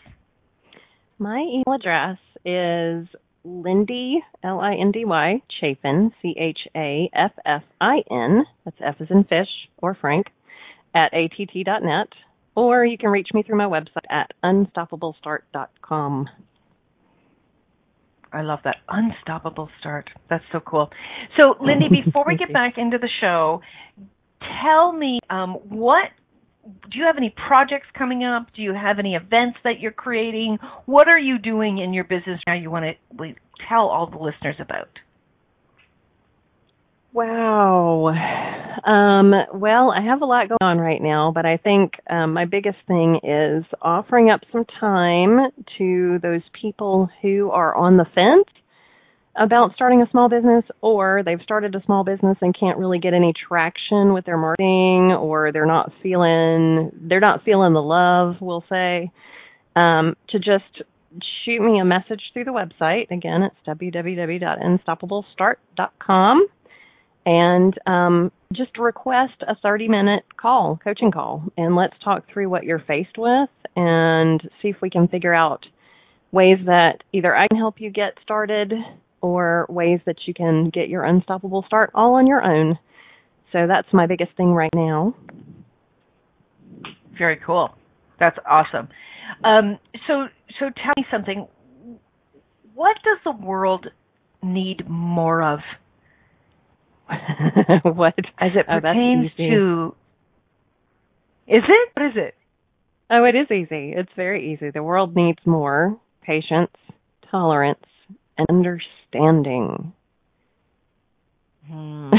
[1.19, 3.07] My email address is
[3.47, 8.77] Lindy, L I N D Y, Chaffin, C H A F F I N, that's
[8.83, 10.27] F as in fish or Frank,
[10.93, 12.07] at att.net,
[12.55, 16.29] or you can reach me through my website at unstoppablestart.com.
[18.33, 18.77] I love that.
[18.89, 20.09] Unstoppable start.
[20.29, 20.89] That's so cool.
[21.37, 23.61] So, Lindy, before we get back into the show,
[24.61, 26.09] tell me um, what
[26.91, 28.47] do you have any projects coming up?
[28.55, 30.57] Do you have any events that you're creating?
[30.85, 32.85] What are you doing in your business now you want
[33.17, 33.33] to
[33.69, 34.89] tell all the listeners about?
[37.13, 38.09] Wow.
[38.85, 42.45] Um, well, I have a lot going on right now, but I think um, my
[42.45, 45.49] biggest thing is offering up some time
[45.79, 48.45] to those people who are on the fence
[49.37, 53.13] about starting a small business or they've started a small business and can't really get
[53.13, 58.63] any traction with their marketing or they're not feeling they're not feeling the love we'll
[58.69, 59.11] say.
[59.75, 60.81] Um, to just
[61.45, 66.47] shoot me a message through the website again it's www.unstoppablestart.com
[67.25, 72.63] and um, just request a 30 minute call coaching call and let's talk through what
[72.63, 75.65] you're faced with and see if we can figure out
[76.31, 78.73] ways that either I can help you get started
[79.21, 82.77] or ways that you can get your unstoppable start all on your own.
[83.51, 85.15] So that's my biggest thing right now.
[87.17, 87.73] Very cool.
[88.19, 88.89] That's awesome.
[89.43, 90.27] Um, so,
[90.59, 91.47] so tell me something.
[92.73, 93.87] What does the world
[94.43, 95.59] need more of?
[97.83, 99.95] what as it oh, pertains to?
[101.47, 101.89] Is it?
[101.95, 102.35] What is it?
[103.09, 103.93] Oh, it is easy.
[103.95, 104.69] It's very easy.
[104.69, 106.71] The world needs more patience,
[107.31, 107.79] tolerance,
[108.49, 109.93] understanding.
[111.67, 112.09] Hmm.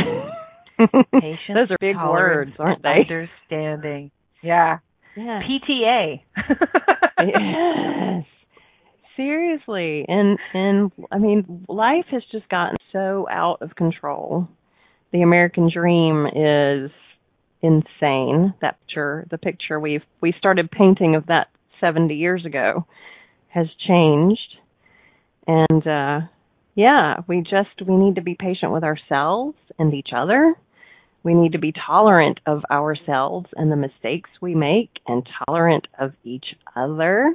[1.12, 1.38] Patience.
[1.54, 3.00] Those are big words, aren't they?
[3.08, 4.10] Understanding.
[4.42, 4.78] Yeah.
[5.16, 5.40] Yeah.
[5.42, 6.20] PTA.
[7.18, 8.24] yes.
[9.16, 14.46] seriously and and i mean life has just gotten so out of control
[15.12, 16.92] the american dream is
[17.62, 21.48] insane that picture the picture we've we started painting of that
[21.80, 22.86] 70 years ago
[23.48, 24.56] has changed
[25.48, 26.20] and uh
[26.76, 30.54] yeah we just we need to be patient with ourselves and each other
[31.24, 36.12] we need to be tolerant of ourselves and the mistakes we make and tolerant of
[36.22, 37.34] each other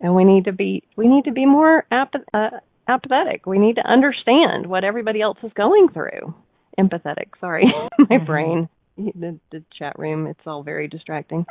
[0.00, 2.50] and we need to be we need to be more ap- uh,
[2.88, 3.46] apathetic.
[3.46, 6.34] We need to understand what everybody else is going through.
[6.78, 7.28] Empathetic.
[7.40, 7.64] Sorry,
[7.98, 8.26] my mm-hmm.
[8.26, 8.68] brain.
[9.14, 10.26] The, the chat room.
[10.26, 11.46] It's all very distracting.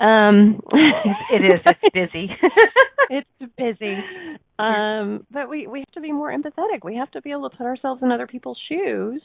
[0.00, 1.60] Um, it is.
[1.64, 2.28] It's busy.
[3.08, 3.96] it's busy.
[4.58, 6.84] Um, but we we have to be more empathetic.
[6.84, 9.22] We have to be able to put ourselves in other people's shoes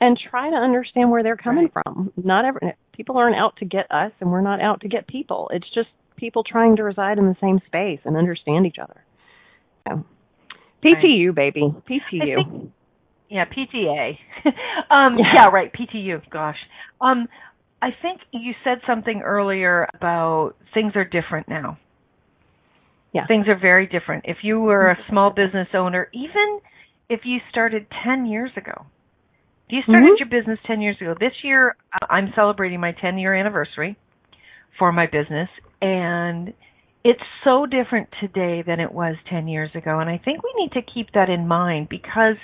[0.00, 1.84] and try to understand where they're coming right.
[1.84, 2.12] from.
[2.16, 5.50] Not every people aren't out to get us, and we're not out to get people.
[5.52, 9.04] It's just people trying to reside in the same space and understand each other.
[9.88, 10.04] So,
[10.84, 11.34] PTU, right.
[11.34, 12.70] baby, PTU.
[13.32, 14.18] Yeah, PTA.
[14.90, 15.32] um, yeah.
[15.34, 16.20] yeah, right, PTU.
[16.30, 16.58] Gosh,
[17.00, 17.28] um,
[17.80, 21.78] I think you said something earlier about things are different now.
[23.14, 24.24] Yeah, things are very different.
[24.26, 26.60] If you were a small business owner, even
[27.08, 28.84] if you started ten years ago,
[29.66, 30.30] if you started mm-hmm.
[30.30, 31.14] your business 10 years ago.
[31.18, 31.76] This year,
[32.10, 33.96] I'm celebrating my 10 year anniversary
[34.78, 35.48] for my business,
[35.80, 36.52] and
[37.04, 39.98] it's so different today than it was 10 years ago.
[39.98, 42.36] And I think we need to keep that in mind because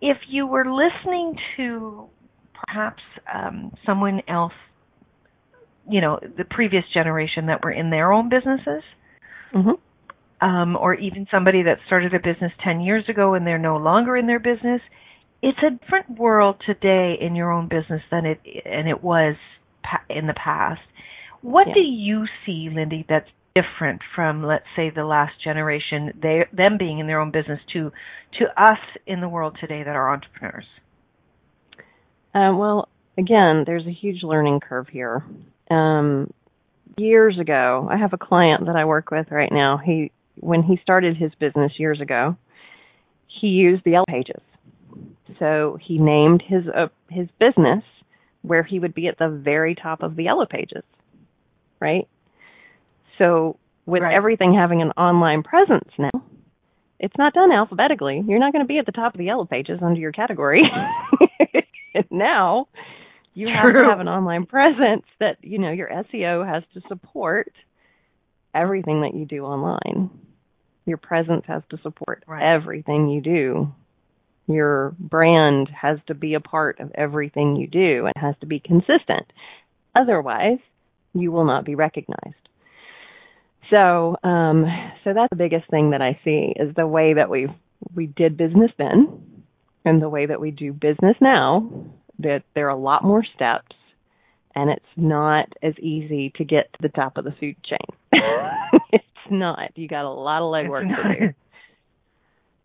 [0.00, 2.08] if you were listening to
[2.66, 4.52] perhaps um, someone else,
[5.88, 8.82] you know, the previous generation that were in their own businesses,
[9.54, 10.46] mm-hmm.
[10.46, 14.16] um, or even somebody that started a business 10 years ago and they're no longer
[14.16, 14.80] in their business,
[15.42, 19.36] it's a different world today in your own business than it and it was
[20.08, 20.80] in the past.
[21.42, 21.74] What yeah.
[21.74, 26.98] do you see, Lindy, that's different from, let's say, the last generation, they them being
[26.98, 27.92] in their own business, to
[28.38, 30.66] to us in the world today that are entrepreneurs?
[32.34, 32.88] Uh, well,
[33.18, 35.24] again, there's a huge learning curve here.
[35.70, 36.32] Um,
[36.96, 39.78] years ago, I have a client that I work with right now.
[39.84, 42.36] He when he started his business years ago,
[43.40, 44.42] he used the Yellow Pages.
[45.38, 47.84] So he named his uh, his business
[48.42, 50.82] where he would be at the very top of the Yellow Pages
[51.80, 52.06] right?
[53.20, 54.14] So with right.
[54.14, 56.24] everything having an online presence now,
[56.98, 58.22] it's not done alphabetically.
[58.26, 60.62] You're not going to be at the top of the yellow pages under your category.
[62.10, 62.68] now
[63.34, 67.52] you have to have an online presence that, you know, your SEO has to support
[68.54, 70.10] everything that you do online.
[70.86, 72.54] Your presence has to support right.
[72.54, 73.72] everything you do.
[74.46, 78.60] Your brand has to be a part of everything you do and has to be
[78.60, 79.32] consistent.
[79.94, 80.58] Otherwise,
[81.14, 82.49] you will not be recognized.
[83.70, 84.66] So, um,
[85.04, 87.48] so that's the biggest thing that I see is the way that we
[87.94, 89.42] we did business then,
[89.84, 91.70] and the way that we do business now.
[92.18, 93.76] That there are a lot more steps,
[94.54, 97.78] and it's not as easy to get to the top of the food chain.
[98.92, 99.70] it's not.
[99.76, 101.34] You got a lot of legwork to do.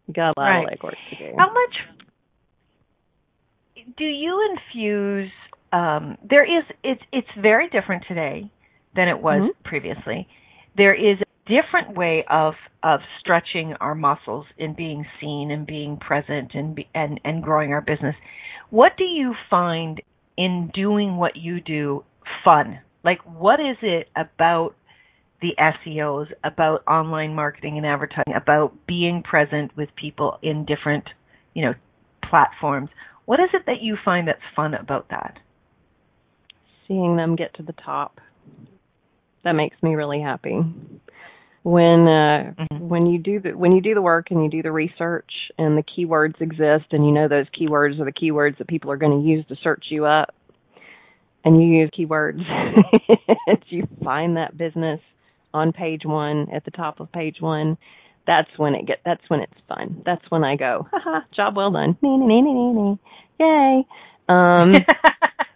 [0.07, 0.63] You got a lot right.
[0.63, 1.35] of legwork to do.
[1.37, 1.95] How much
[3.97, 5.31] do you infuse
[5.75, 8.49] um, there is it's it's very different today
[8.95, 9.63] than it was mm-hmm.
[9.63, 10.27] previously.
[10.77, 12.53] There is a different way of
[12.83, 17.71] of stretching our muscles and being seen and being present and be, and and growing
[17.71, 18.15] our business.
[18.69, 20.01] What do you find
[20.37, 22.03] in doing what you do
[22.43, 22.79] fun?
[23.03, 24.75] Like what is it about
[25.41, 31.05] the SEOs, about online marketing and advertising, about being present with people in different,
[31.53, 31.73] you know,
[32.27, 32.89] platforms?
[33.25, 35.39] What is it that you find that's fun about that?
[36.87, 38.19] seeing them get to the top.
[39.45, 40.59] That makes me really happy.
[41.63, 42.89] When uh mm-hmm.
[42.89, 45.77] when you do the when you do the work and you do the research and
[45.77, 49.23] the keywords exist and you know those keywords are the keywords that people are going
[49.23, 50.35] to use to search you up
[51.43, 52.41] and you use keywords
[53.47, 54.99] and you find that business
[55.53, 57.77] on page 1 at the top of page 1
[58.27, 60.01] that's when it get that's when it's fun.
[60.05, 61.97] That's when I go, haha, job well done.
[62.01, 62.97] Nee, nee, nee, nee, nee.
[63.39, 63.87] Yay.
[64.27, 64.73] Um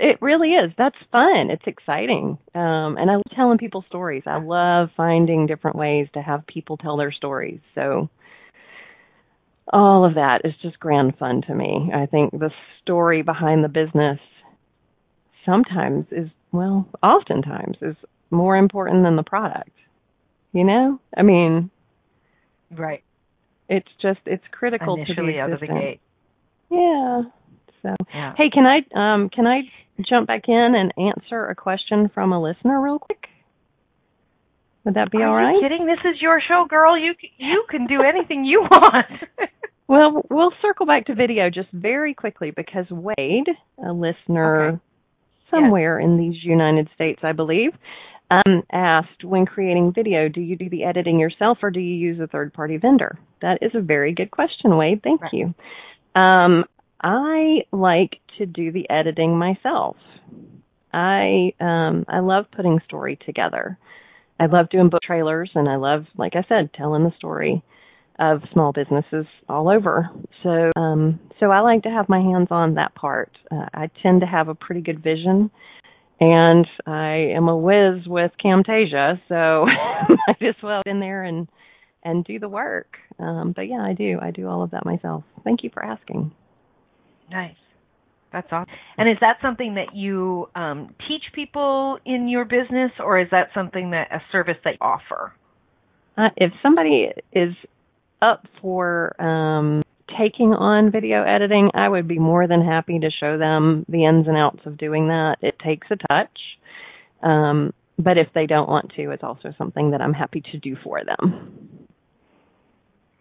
[0.00, 0.72] it really is.
[0.76, 1.50] That's fun.
[1.50, 2.38] It's exciting.
[2.54, 4.22] Um, and I love telling people stories.
[4.26, 7.60] I love finding different ways to have people tell their stories.
[7.74, 8.08] So
[9.72, 11.90] all of that is just grand fun to me.
[11.94, 12.50] I think the
[12.82, 14.18] story behind the business
[15.46, 17.96] sometimes is, well, oftentimes is
[18.30, 19.70] more important than the product.
[20.52, 21.00] You know?
[21.16, 21.70] I mean,
[22.70, 23.02] right.
[23.68, 26.00] It's just it's critical Initially to be out of the gate.
[26.70, 27.22] Yeah.
[27.82, 28.34] So, yeah.
[28.36, 29.62] hey, can I um can I
[30.08, 33.26] jump back in and answer a question from a listener real quick?
[34.84, 35.86] Would that be Are all you kidding?
[35.86, 36.98] This is your show, girl.
[36.98, 39.06] You you can do anything you want.
[39.88, 43.48] Well, we'll circle back to video just very quickly because Wade,
[43.84, 44.78] a listener Okay.
[45.50, 47.72] somewhere in these United States, I believe,
[48.30, 52.20] um, asked when creating video, do you do the editing yourself or do you use
[52.20, 53.18] a third party vendor?
[53.42, 55.02] That is a very good question, Wade.
[55.02, 55.32] Thank Right.
[55.32, 55.54] you.
[56.14, 56.66] Um,
[57.02, 59.96] I like to do the editing myself.
[60.92, 63.78] I um, I love putting story together.
[64.38, 67.62] I love doing book trailers, and I love, like I said, telling the story
[68.18, 70.08] of small businesses all over.
[70.42, 73.30] So, um, so I like to have my hands on that part.
[73.50, 75.50] Uh, I tend to have a pretty good vision,
[76.20, 79.34] and I am a whiz with Camtasia, so
[80.28, 81.48] I just well in there and
[82.02, 82.96] and do the work.
[83.18, 84.18] Um, but yeah, I do.
[84.20, 85.24] I do all of that myself.
[85.44, 86.32] Thank you for asking.
[87.30, 87.56] Nice.
[88.32, 88.72] That's awesome.
[88.96, 93.48] And is that something that you um, teach people in your business, or is that
[93.54, 95.32] something that a service that you offer?
[96.16, 97.54] Uh, if somebody is
[98.22, 99.82] up for um,
[100.18, 104.28] taking on video editing, I would be more than happy to show them the ins
[104.28, 105.36] and outs of doing that.
[105.40, 106.38] It takes a touch.
[107.22, 110.76] Um, but if they don't want to, it's also something that I'm happy to do
[110.82, 111.86] for them.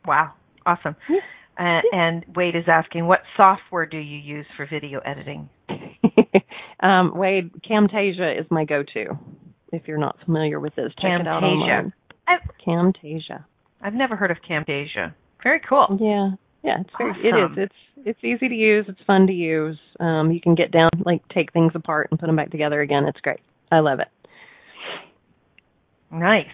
[0.05, 0.34] Wow,
[0.66, 0.95] awesome.
[1.10, 1.20] Yeah.
[1.60, 5.49] Uh, and Wade is asking, what software do you use for video editing?
[6.80, 9.07] um, Wade, Camtasia is my go-to.
[9.74, 11.43] If you're not familiar with this, check it out Camtasia.
[11.43, 11.93] online.
[12.28, 13.43] I've, Camtasia.
[13.82, 15.14] I've never heard of Camtasia.
[15.43, 15.97] Very cool.
[15.99, 16.32] Yeah,
[16.64, 17.60] yeah, it's very, it Awesome.
[17.62, 17.70] is.
[17.70, 18.86] It's it's easy to use.
[18.88, 19.78] It's fun to use.
[19.99, 23.05] Um, you can get down, like take things apart and put them back together again.
[23.07, 23.39] It's great.
[23.72, 24.07] I love it.
[26.12, 26.45] Nice.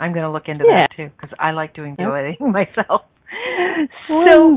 [0.00, 0.78] I'm going to look into Yeah.
[0.80, 2.20] that too because I like doing video Yeah.
[2.20, 3.02] editing myself.
[4.08, 4.56] So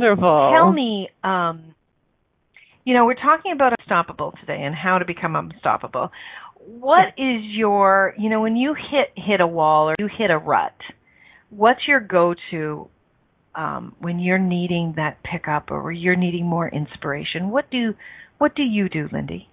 [0.51, 1.75] tell me, um,
[2.83, 6.11] you know, we're talking about unstoppable today and how to become unstoppable.
[6.59, 10.37] What is your, you know, when you hit hit a wall or you hit a
[10.37, 10.75] rut,
[11.49, 12.87] what's your go-to
[13.55, 17.49] um, when you're needing that pickup or you're needing more inspiration?
[17.49, 17.93] What do
[18.37, 19.49] what do you do, Lindy?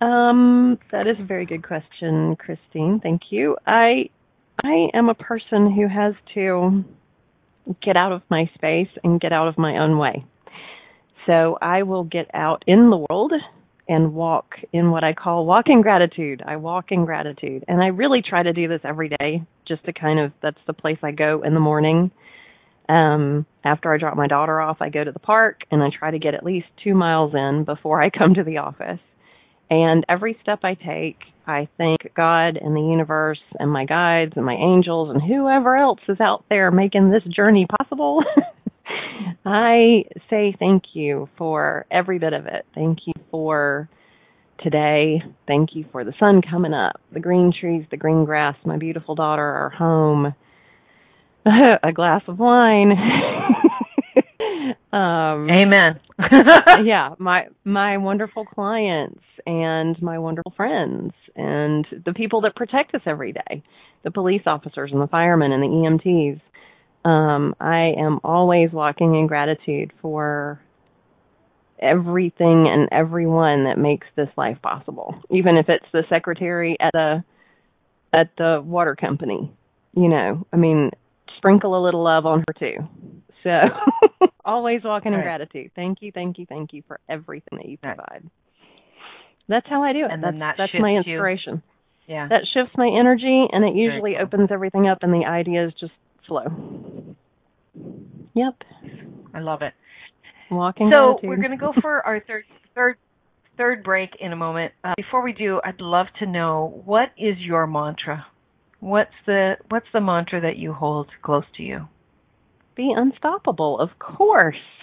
[0.00, 3.00] Um, that is a very good question, Christine.
[3.02, 3.56] Thank you.
[3.66, 4.08] I
[4.62, 6.84] I am a person who has to
[7.82, 10.24] get out of my space and get out of my own way.
[11.26, 13.32] So I will get out in the world
[13.88, 16.42] and walk in what I call walking gratitude.
[16.46, 17.64] I walk in gratitude.
[17.66, 20.72] And I really try to do this every day just to kind of that's the
[20.72, 22.10] place I go in the morning.
[22.88, 26.10] Um after I drop my daughter off, I go to the park and I try
[26.10, 29.00] to get at least 2 miles in before I come to the office.
[29.70, 31.18] And every step I take,
[31.50, 36.00] I thank God and the universe and my guides and my angels and whoever else
[36.08, 38.22] is out there making this journey possible.
[39.44, 42.66] I say thank you for every bit of it.
[42.74, 43.88] Thank you for
[44.62, 45.22] today.
[45.46, 49.14] Thank you for the sun coming up, the green trees, the green grass, my beautiful
[49.14, 50.34] daughter, our home,
[51.46, 52.92] a glass of wine.
[54.92, 56.00] um, Amen.
[56.84, 63.02] yeah, my my wonderful clients and my wonderful friends and the people that protect us
[63.06, 63.62] every day,
[64.02, 66.40] the police officers and the firemen and the EMTs.
[67.08, 70.60] Um, I am always walking in gratitude for
[71.80, 75.14] everything and everyone that makes this life possible.
[75.30, 77.24] Even if it's the secretary at the
[78.12, 79.52] at the water company.
[79.94, 80.90] You know, I mean,
[81.36, 82.76] sprinkle a little love on her too.
[83.42, 83.50] So
[84.50, 85.70] always walking in gratitude.
[85.74, 87.96] Thank you, thank you, thank you for everything that you Right.
[87.96, 88.24] provide.
[89.48, 90.10] That's how I do it.
[90.12, 91.14] And that's then that that's my shifts you.
[91.14, 91.62] inspiration.
[92.06, 92.28] yeah.
[92.28, 94.22] That shifts my energy and it usually cool.
[94.22, 95.92] opens everything up and the ideas just
[96.26, 96.46] flow.
[98.34, 98.54] Yep.
[99.34, 99.72] I love it.
[100.50, 101.28] Walking So gratitude.
[101.30, 102.44] we're going to go for our third
[102.74, 102.96] third
[103.56, 104.72] third break in a moment.
[104.84, 108.26] Uh, before we do, I'd love to know what is your mantra.
[108.80, 111.88] What's the what's the mantra that you hold close to you?
[112.74, 114.56] Be unstoppable, of course.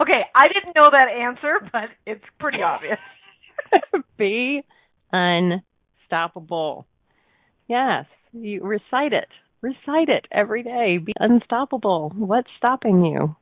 [0.00, 2.98] okay, I didn't know that answer, but it's pretty obvious.
[4.18, 4.62] be
[5.12, 6.86] unstoppable.
[7.68, 9.28] Yes, you recite it.
[9.62, 10.98] Recite it every day.
[10.98, 12.12] Be unstoppable.
[12.14, 13.34] What's stopping you?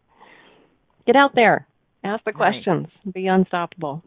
[1.07, 1.67] Get out there.
[2.03, 2.53] Ask the Right.
[2.65, 2.89] questions.
[3.13, 4.03] Be unstoppable.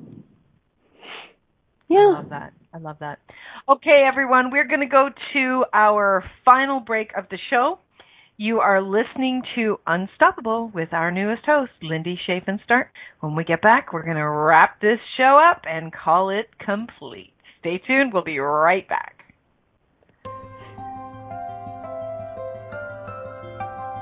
[1.89, 2.53] I love that.
[2.73, 3.19] I love that.
[3.69, 7.79] Okay, everyone, we're going to go to our final break of the show.
[8.39, 12.19] You are listening to Unstoppable with our newest host, Lindy
[12.63, 12.91] Start.
[13.19, 17.33] When we get back, we're going to wrap this show up and call it complete.
[17.59, 18.13] Stay tuned.
[18.13, 19.23] We'll be right back.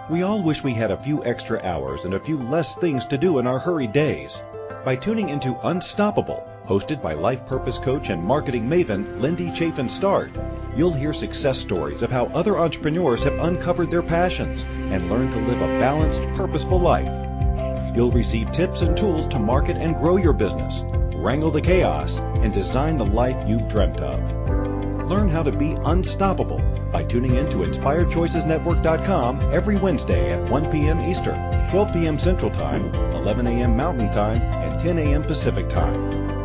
[0.10, 3.18] We all wish we had a few extra hours and a few less things to
[3.18, 4.42] do in our hurried days.
[4.84, 10.32] By tuning into Unstoppable, Hosted by life purpose coach and marketing maven Lindy Chaffin Start,
[10.76, 15.40] you'll hear success stories of how other entrepreneurs have uncovered their passions and learned to
[15.42, 17.96] live a balanced, purposeful life.
[17.96, 20.82] You'll receive tips and tools to market and grow your business,
[21.16, 25.08] wrangle the chaos, and design the life you've dreamt of.
[25.08, 26.58] Learn how to be unstoppable
[26.92, 31.00] by tuning in to InspiredChoicesNetwork.com every Wednesday at 1 p.m.
[31.02, 32.18] Eastern, 12 p.m.
[32.18, 33.78] Central Time, 11 a.m.
[33.78, 35.22] Mountain Time, and 10 a.m.
[35.22, 36.45] Pacific Time.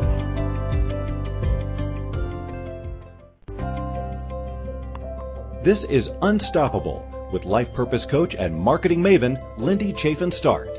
[5.62, 10.70] This is Unstoppable with life purpose coach and marketing maven Lindy Chaffin Start.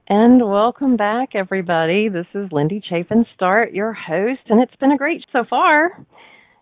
[0.06, 2.10] And welcome back, everybody.
[2.10, 6.04] This is Lindy Chaffin Start, your host, and it's been a great so far.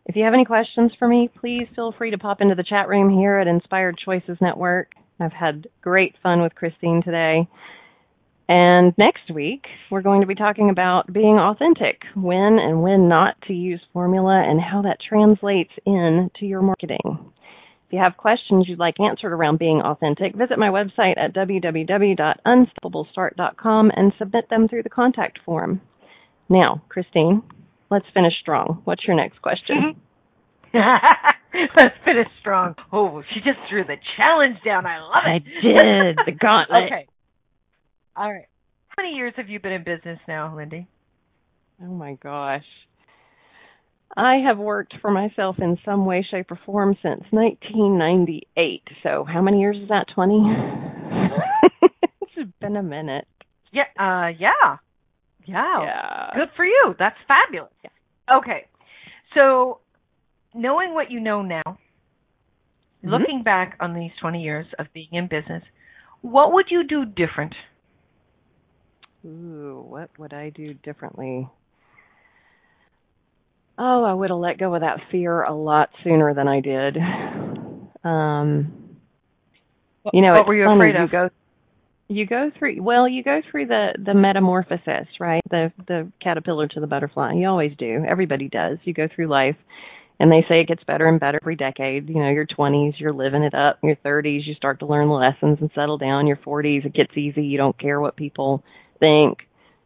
[0.07, 2.89] If you have any questions for me, please feel free to pop into the chat
[2.89, 4.93] room here at Inspired Choices Network.
[5.18, 7.49] I've had great fun with Christine today.
[8.49, 13.34] And next week, we're going to be talking about being authentic, when and when not
[13.49, 17.32] to use formula, and how that translates into your marketing.
[17.89, 23.93] If you have questions you'd like answered around being authentic, visit my website at www.unstoppablestart.com
[23.97, 25.80] and submit them through the contact form.
[26.51, 27.43] Now, Christine,
[27.91, 28.82] let's finish strong.
[28.84, 29.97] What's your next question?
[30.74, 32.74] let's finish strong.
[32.93, 34.84] Oh, she just threw the challenge down.
[34.84, 35.30] I love it.
[35.30, 36.18] I did.
[36.26, 36.84] The gauntlet.
[36.93, 37.07] okay.
[38.14, 38.49] All right.
[38.89, 40.86] How many years have you been in business now, Lindy?
[41.82, 42.66] Oh my gosh.
[44.19, 48.83] I have worked for myself in some way, shape, or form since 1998.
[49.03, 50.07] So how many years is that?
[50.14, 50.43] 20?
[52.37, 53.27] it's been a minute.
[53.73, 53.83] Yeah.
[53.99, 54.29] Uh.
[54.39, 54.77] Yeah.
[55.47, 55.81] Yeah.
[55.83, 56.31] Yeah.
[56.35, 56.95] Good for you.
[56.99, 57.73] That's fabulous.
[57.85, 58.39] Yeah.
[58.39, 58.66] Okay.
[59.35, 59.81] So,
[60.55, 61.79] knowing what you know now,
[62.99, 63.11] Mm-hmm.
[63.11, 65.62] looking back on these 20 years of being in business,
[66.21, 67.55] what would you do different?
[69.25, 71.49] Ooh, what would I do differently?
[73.79, 76.97] Oh, I would have let go of that fear a lot sooner than I did.
[78.05, 78.99] Um,
[80.12, 81.11] you know, what were you funny, afraid you of?
[81.11, 81.29] Go,
[82.09, 85.43] you go through well, you go through the the metamorphosis, right?
[85.51, 87.35] The the caterpillar to the butterfly.
[87.35, 88.05] You always do.
[88.09, 88.79] Everybody does.
[88.85, 89.57] You go through life,
[90.18, 92.09] and they say it gets better and better every decade.
[92.09, 93.79] You know, your 20s, you're living it up.
[93.83, 96.26] Your 30s, you start to learn the lessons and settle down.
[96.26, 97.43] Your 40s, it gets easy.
[97.43, 98.62] You don't care what people
[98.99, 99.39] think.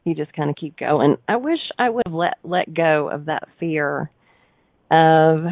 [0.05, 1.17] You just kind of keep going.
[1.29, 4.11] I wish I would have let let go of that fear
[4.91, 5.45] of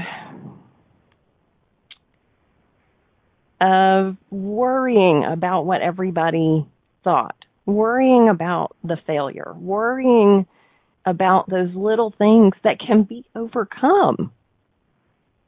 [3.61, 6.67] of worrying about what everybody
[7.05, 7.37] thought,
[7.67, 10.47] worrying about the failure, worrying
[11.07, 14.33] about those little things that can be overcome.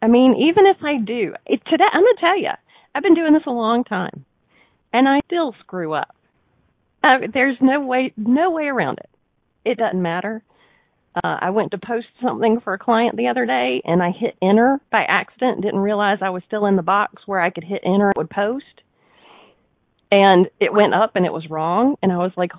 [0.01, 2.51] I mean, even if I do, it, today I'm going to tell you,
[2.95, 4.25] I've been doing this a long time,
[4.93, 6.15] and I still screw up.
[7.03, 9.11] Uh, there's no way, no way around it.
[9.65, 10.43] It doesn't matter.
[11.15, 14.37] Uh, I went to post something for a client the other day, and I hit
[14.41, 15.63] enter by accident.
[15.63, 18.11] Didn't realize I was still in the box where I could hit enter.
[18.11, 18.65] It would post,
[20.11, 21.97] and it went up, and it was wrong.
[22.03, 22.53] And I was like,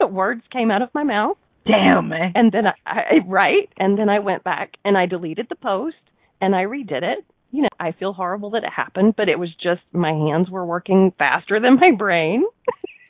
[0.00, 1.36] the words came out of my mouth.
[1.66, 2.32] Damn, man.
[2.34, 5.96] And then I, I right, and then I went back and I deleted the post
[6.40, 7.24] and I redid it.
[7.56, 10.66] You know, I feel horrible that it happened, but it was just my hands were
[10.66, 12.44] working faster than my brain.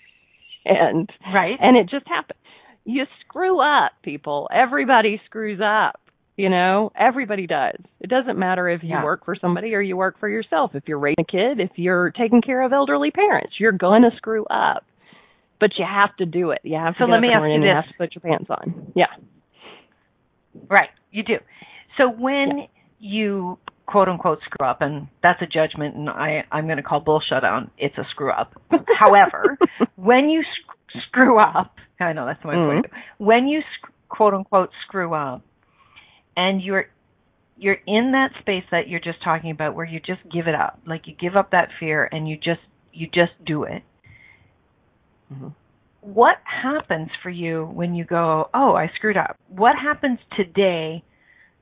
[0.65, 1.57] and Right.
[1.61, 2.39] and it just happened.
[2.85, 4.49] You screw up, people.
[4.55, 6.01] Everybody screws up.
[6.37, 7.75] You know, everybody does.
[7.99, 9.03] It doesn't matter if you Yeah.
[9.03, 10.77] work for somebody or you work for yourself.
[10.77, 14.11] If you're raising a kid, if you're taking care of elderly parents, you're going to
[14.17, 14.85] screw up.
[15.59, 16.61] But you have to do it.
[16.63, 17.75] You have to So get let me ask you this.
[17.75, 18.93] have to put your pants on.
[18.95, 19.07] Yeah.
[20.69, 21.39] Right, you do.
[21.97, 22.69] So when
[23.01, 27.01] you quote unquote screw up, and that's a judgment, and I I'm going to call
[27.01, 28.53] bullshit on it's a screw up.
[28.99, 29.59] However,
[29.97, 32.73] when you sc- screw up, I know that's my Mhm.
[32.75, 32.87] point.
[33.19, 35.43] When you sc- quote unquote screw up,
[36.37, 36.87] and you're
[37.59, 40.79] you're in that space that you're just talking about, where you just give it up,
[40.87, 42.61] like you give up that fear, and you just
[42.93, 43.83] you just do it.
[45.33, 45.53] Mhm.
[46.01, 49.37] What happens for you when you go, oh, I screwed up?
[49.49, 51.03] What happens today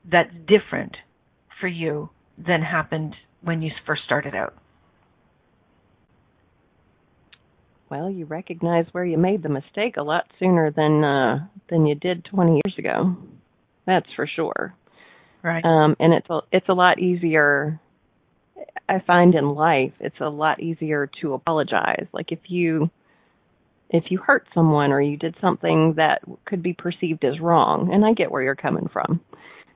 [0.03, 0.97] that's different
[1.59, 4.55] for you than happened when you first started out?
[7.89, 11.95] Well, you recognize where you made the mistake a lot sooner than uh than you
[11.95, 13.15] did 20 years ago.
[13.85, 14.73] That's for sure.
[15.43, 15.63] Right.
[15.63, 17.79] Um, and it's a, it's a lot easier.
[18.89, 22.07] I find in life, it's a lot easier to apologize.
[22.11, 22.89] Like if you,
[23.89, 28.03] if you hurt someone or you did something that could be perceived as wrong, and
[28.03, 29.21] I get where you're coming from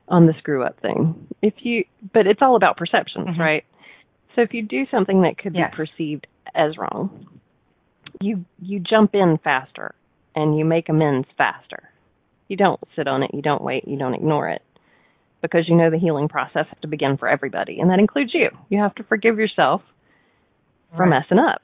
[0.09, 1.27] on the screw up thing.
[1.41, 3.37] If you, but it's all about perceptions, Mhm.
[3.39, 3.63] right?
[4.35, 5.71] So if you do something that could Yes.
[5.71, 7.27] be perceived as wrong,
[8.21, 9.93] you you jump in faster
[10.35, 11.89] and you make amends faster.
[12.47, 14.61] You don't sit on it, you don't wait, you don't ignore it.
[15.41, 18.49] Because you know the healing process has to begin for everybody, and that includes you.
[18.69, 19.81] You have to forgive yourself
[20.95, 21.09] for Right.
[21.09, 21.61] messing up.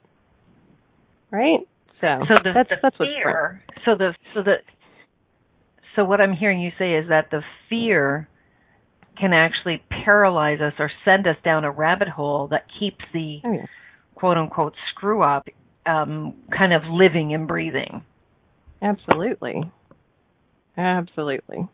[1.30, 1.60] Right?
[2.00, 3.62] So, so the, that's the that's what's fear.
[3.84, 4.56] So the so the
[5.94, 8.28] so what I'm hearing you say is that the fear
[9.18, 13.52] can actually paralyze us or send us down a rabbit hole that keeps the Oh
[13.52, 13.66] yeah.
[14.14, 15.46] quote unquote screw up
[15.86, 18.02] um, kind of living and breathing.
[18.82, 19.62] Absolutely.
[20.76, 21.68] Absolutely.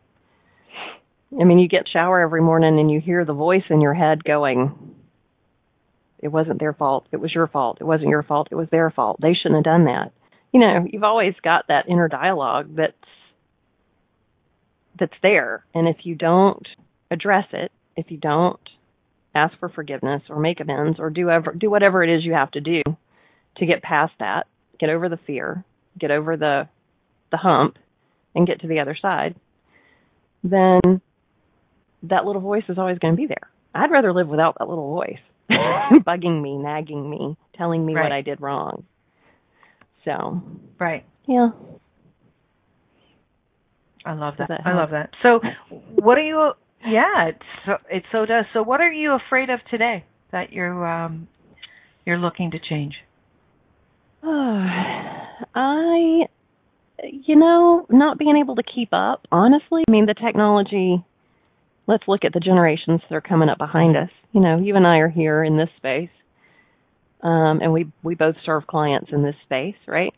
[1.40, 4.22] I mean, you get shower every morning and you hear the voice in your head
[4.22, 4.94] going,
[6.18, 7.06] it wasn't their fault.
[7.10, 7.78] It was your fault.
[7.80, 8.48] It wasn't your fault.
[8.50, 9.18] It was their fault.
[9.20, 10.12] They shouldn't have done that.
[10.52, 12.92] You know, you've always got that inner dialogue that's
[15.00, 15.64] that's there.
[15.74, 16.66] And if you don't
[17.12, 18.60] address it, if you don't
[19.34, 22.50] ask for forgiveness or make amends or do ever do whatever it is you have
[22.52, 22.82] to do
[23.56, 24.46] to get past that,
[24.78, 25.64] get over the fear,
[25.98, 26.68] get over the
[27.30, 27.76] the hump
[28.34, 29.34] and get to the other side,
[30.42, 30.80] then
[32.02, 33.50] that little voice is always going to be there.
[33.74, 35.20] I'd rather live without that little voice
[36.06, 38.02] bugging me, nagging me, telling me Right.
[38.04, 38.84] what I did wrong.
[40.04, 40.42] So,
[40.78, 41.04] Right.
[41.26, 41.50] yeah.
[44.04, 44.48] I love that.
[44.48, 45.10] that I love that.
[45.22, 45.40] So,
[45.94, 46.52] what are you?
[46.86, 48.46] Yeah, it so it so does.
[48.52, 51.28] So, what are you afraid of today that you're um
[52.04, 52.94] you're looking to change?
[54.24, 56.26] I,
[57.02, 59.82] you know, not being able to keep up, honestly.
[59.88, 61.04] I mean, the technology,
[61.88, 64.10] let's look at the generations that are coming up behind us.
[64.32, 66.10] You know, you and I are here in this space.
[67.22, 70.12] Um, and we we both serve clients in this space, right?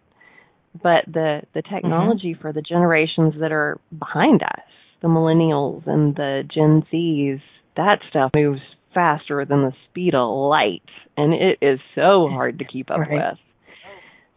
[0.74, 4.64] But the the technology for the generations that are behind us,
[5.04, 7.42] the millennials and the Gen Zs,
[7.76, 8.62] that stuff moves
[8.94, 10.82] faster than the speed of light,
[11.16, 13.10] and it is so hard to keep up Right.
[13.12, 13.38] with.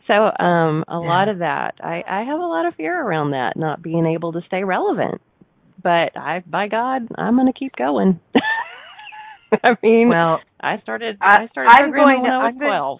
[0.07, 0.13] So,
[0.43, 0.97] um, a Yeah.
[0.97, 4.33] lot of that, I, I have a lot of fear around that, not being able
[4.33, 5.21] to stay relevant.
[5.81, 8.19] But I, by God, I'm going to keep going.
[9.63, 12.59] I mean, Well, I started, I- I, started I'm going when to- I was I'm
[12.59, 12.99] going- 12.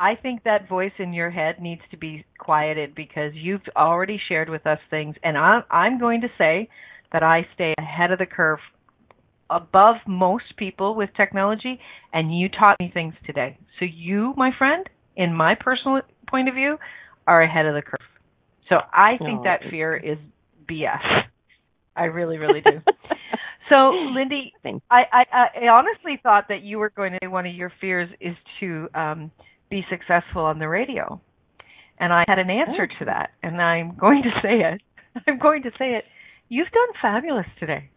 [0.00, 4.48] I think that voice in your head needs to be quieted because you've already shared
[4.48, 6.70] with us things, and I'm I'm going to say
[7.12, 8.60] that I stay ahead of the curve,
[9.50, 11.78] above most people with technology,
[12.14, 13.58] and you taught me things today.
[13.78, 16.78] So you, my friend, in my personal point of view,
[17.26, 18.08] are ahead of the curve.
[18.70, 20.16] So I think Oh, that fear is
[20.66, 21.24] BS.
[21.94, 22.80] I really, really do.
[23.72, 24.52] So, Lindy,
[24.90, 28.08] I, I, I honestly thought that you were going to say one of your fears
[28.20, 29.30] is to um,
[29.70, 31.20] be successful on the radio,
[31.98, 32.98] and I had an answer oh.
[32.98, 34.82] to that, and I'm going to say it.
[35.26, 36.04] I'm going to say it.
[36.48, 37.90] You've done fabulous today.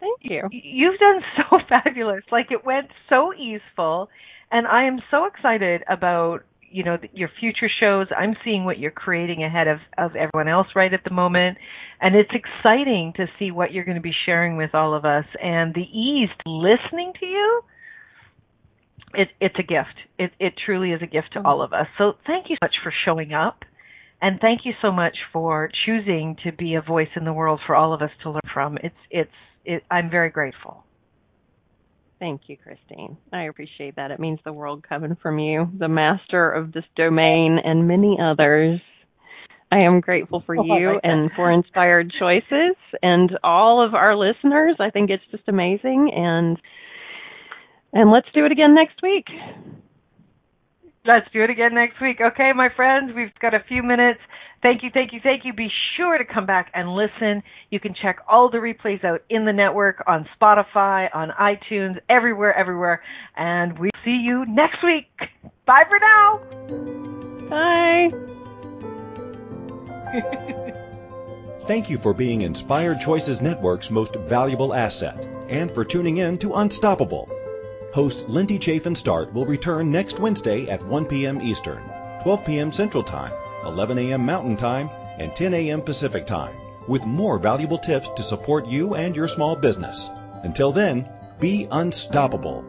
[0.00, 0.48] Thank you.
[0.50, 2.22] You've done so fabulous.
[2.30, 4.08] Like it went so easeful,
[4.50, 6.40] and I am so excited about
[6.70, 8.06] you know your future shows.
[8.16, 11.58] I'm seeing what you're creating ahead of of everyone else right at the moment,
[12.00, 15.24] and it's exciting to see what you're going to be sharing with all of us
[15.42, 17.62] and the ease listening to you.
[19.14, 19.94] It, it's a gift.
[20.18, 21.44] It, it truly is a gift to mm.
[21.44, 21.86] all of us.
[21.98, 23.64] So thank you so much for showing up,
[24.22, 27.74] and thank you so much for choosing to be a voice in the world for
[27.74, 28.78] all of us to learn from.
[28.82, 29.30] It's it's
[29.64, 30.84] it, I'm very grateful.
[32.20, 33.16] Thank you, Christine.
[33.32, 34.10] I appreciate that.
[34.10, 38.80] It means the world coming from you, the master of this domain and many others.
[39.72, 41.08] I am grateful for Oh, you that.
[41.08, 44.76] and for inspired choices and all of our listeners.
[44.80, 46.60] I think it's just amazing and
[47.92, 49.26] and let's do it again next week.
[51.06, 52.18] Let's do it again next week.
[52.20, 54.20] Okay, my friends, we've got a few minutes.
[54.62, 55.54] Thank you, thank you, thank you.
[55.54, 57.42] Be sure to come back and listen.
[57.70, 62.54] You can check all the replays out in the network on Spotify, on iTunes, everywhere,
[62.54, 63.02] everywhere.
[63.36, 65.08] And we see you next week.
[65.66, 66.40] Bye for now.
[67.48, 68.10] Bye.
[71.66, 76.54] Thank you for being Inspired Choices Network's most valuable asset and for tuning in to
[76.54, 77.39] Unstoppable.
[77.92, 81.42] Host Lindy Chaffin Start will return next Wednesday at 1 p.m.
[81.42, 81.82] Eastern,
[82.22, 82.70] 12 p.m.
[82.70, 83.32] Central Time,
[83.64, 84.24] 11 a.m.
[84.24, 84.88] Mountain Time,
[85.18, 85.82] and 10 a.m.
[85.82, 86.54] Pacific Time
[86.86, 90.08] with more valuable tips to support you and your small business.
[90.44, 91.08] Until then,
[91.40, 92.64] be unstoppable.